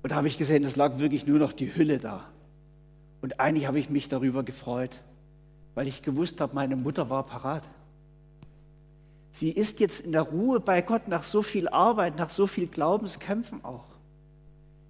Und 0.03 0.13
da 0.13 0.17
habe 0.17 0.29
ich 0.29 0.39
gesehen, 0.39 0.65
es 0.65 0.77
lag 0.77 0.99
wirklich 0.99 1.27
nur 1.27 1.39
noch 1.39 1.53
die 1.53 1.75
Hülle 1.75 1.99
da. 1.99 2.25
Und 3.21 3.41
eigentlich 3.41 3.67
habe 3.67 3.79
ich 3.79 3.91
mich 3.91 4.09
darüber 4.09 4.43
gefreut, 4.43 5.01
weil 5.75 5.89
ich 5.89 6.03
gewusst 6.03 6.41
habe, 6.41 6.55
meine 6.55 6.77
Mutter 6.77 7.11
war 7.11 7.25
parat. 7.25 7.63
Sie 9.33 9.51
ist 9.51 9.81
jetzt 9.81 10.01
in 10.01 10.13
der 10.13 10.23
Ruhe 10.23 10.61
bei 10.61 10.83
Gott 10.83 11.09
nach 11.09 11.23
so 11.23 11.43
viel 11.43 11.69
Arbeit, 11.69 12.17
nach 12.17 12.31
so 12.31 12.47
viel 12.47 12.67
Glaubenskämpfen 12.67 13.65
auch 13.65 13.85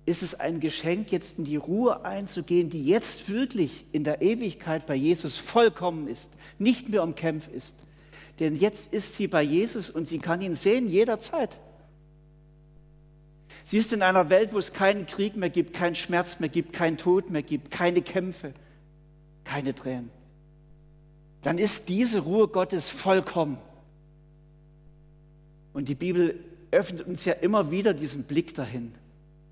ist 0.08 0.22
es 0.22 0.34
ein 0.34 0.58
Geschenk, 0.58 1.12
jetzt 1.12 1.38
in 1.38 1.44
die 1.44 1.56
Ruhe 1.56 2.02
einzugehen, 2.04 2.70
die 2.70 2.84
jetzt 2.84 3.28
wirklich 3.28 3.84
in 3.92 4.04
der 4.04 4.22
Ewigkeit 4.22 4.86
bei 4.86 4.94
Jesus 4.94 5.36
vollkommen 5.36 6.08
ist, 6.08 6.30
nicht 6.58 6.88
mehr 6.88 7.02
umkämpft 7.02 7.52
ist. 7.52 7.74
Denn 8.40 8.56
jetzt 8.56 8.90
ist 8.90 9.16
sie 9.16 9.26
bei 9.26 9.42
Jesus 9.42 9.90
und 9.90 10.08
sie 10.08 10.18
kann 10.18 10.40
ihn 10.40 10.54
sehen 10.54 10.88
jederzeit. 10.88 11.58
Sie 13.68 13.76
ist 13.76 13.92
in 13.92 14.00
einer 14.00 14.30
Welt, 14.30 14.54
wo 14.54 14.58
es 14.58 14.72
keinen 14.72 15.04
Krieg 15.04 15.36
mehr 15.36 15.50
gibt, 15.50 15.74
keinen 15.74 15.94
Schmerz 15.94 16.40
mehr 16.40 16.48
gibt, 16.48 16.72
keinen 16.72 16.96
Tod 16.96 17.28
mehr 17.28 17.42
gibt, 17.42 17.70
keine 17.70 18.00
Kämpfe, 18.00 18.54
keine 19.44 19.74
Tränen. 19.74 20.08
Dann 21.42 21.58
ist 21.58 21.90
diese 21.90 22.20
Ruhe 22.20 22.48
Gottes 22.48 22.88
vollkommen. 22.88 23.58
Und 25.74 25.90
die 25.90 25.94
Bibel 25.94 26.42
öffnet 26.70 27.06
uns 27.06 27.26
ja 27.26 27.34
immer 27.34 27.70
wieder 27.70 27.92
diesen 27.92 28.22
Blick 28.22 28.54
dahin. 28.54 28.94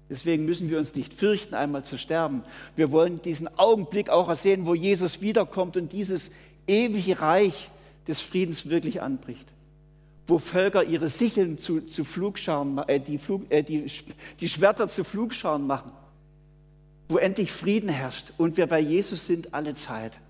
Deswegen 0.09 0.47
müssen 0.47 0.71
wir 0.71 0.79
uns 0.79 0.95
nicht 0.95 1.13
fürchten, 1.13 1.55
einmal 1.55 1.85
zu 1.85 1.99
sterben. 1.99 2.43
Wir 2.75 2.93
wollen 2.93 3.21
diesen 3.21 3.49
Augenblick 3.59 4.09
auch 4.09 4.31
ersehen, 4.31 4.65
wo 4.65 4.75
Jesus 4.75 5.21
wiederkommt 5.21 5.77
und 5.77 5.93
dieses 5.93 6.31
ewige 6.67 7.21
Reich 7.21 7.69
des 8.09 8.23
Friedens 8.23 8.71
wirklich 8.71 9.03
anbricht. 9.03 9.53
Wo 10.27 10.39
Völker 10.39 10.85
ihre 10.85 11.09
Sicheln 11.09 11.59
zu, 11.59 11.83
zu 11.83 12.05
Flugscharen, 12.05 12.79
äh, 12.89 13.01
die, 13.01 13.19
Flug, 13.19 13.51
äh, 13.51 13.63
die, 13.63 13.87
die 14.41 14.49
Schwerter 14.49 14.89
zu 14.89 15.05
Flugscharen 15.05 15.67
machen. 15.67 15.93
Wo 17.09 17.19
endlich 17.19 17.53
Frieden 17.53 17.89
herrscht 17.89 18.33
und 18.37 18.57
wir 18.57 18.67
bei 18.67 18.81
Jesus 18.81 19.27
sind 19.27 19.55
alle 19.55 19.75
Zeit. 19.75 20.21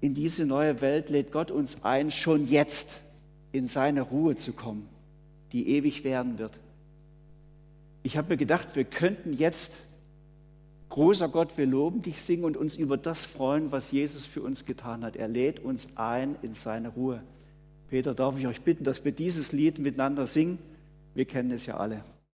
In 0.00 0.14
diese 0.14 0.46
neue 0.46 0.80
Welt 0.80 1.10
lädt 1.10 1.32
Gott 1.32 1.50
uns 1.50 1.84
ein, 1.84 2.10
schon 2.10 2.48
jetzt 2.48 2.88
in 3.52 3.66
seine 3.66 4.02
Ruhe 4.02 4.36
zu 4.36 4.52
kommen, 4.52 4.88
die 5.52 5.68
ewig 5.68 6.04
werden 6.04 6.38
wird 6.38 6.58
ich 8.08 8.16
habe 8.16 8.30
mir 8.30 8.36
gedacht, 8.38 8.68
wir 8.74 8.84
könnten 8.84 9.34
jetzt, 9.34 9.72
großer 10.88 11.28
Gott, 11.28 11.56
wir 11.56 11.66
loben 11.66 12.02
dich 12.02 12.22
singen 12.22 12.44
und 12.44 12.56
uns 12.56 12.76
über 12.76 12.96
das 12.96 13.24
freuen, 13.24 13.72
was 13.72 13.90
Jesus 13.90 14.24
für 14.24 14.42
uns 14.42 14.64
getan 14.66 15.04
hat. 15.04 15.16
Er 15.16 15.28
lädt 15.28 15.60
uns 15.60 15.96
ein 15.96 16.36
in 16.42 16.54
seine 16.54 16.88
Ruhe. 16.88 17.22
Peter, 17.88 18.14
darf 18.14 18.38
ich 18.38 18.46
euch 18.46 18.60
bitten, 18.62 18.84
dass 18.84 19.04
wir 19.04 19.12
dieses 19.12 19.52
Lied 19.52 19.78
miteinander 19.78 20.26
singen? 20.26 20.58
Wir 21.14 21.24
kennen 21.24 21.50
es 21.52 21.66
ja 21.66 21.76
alle. 21.78 22.04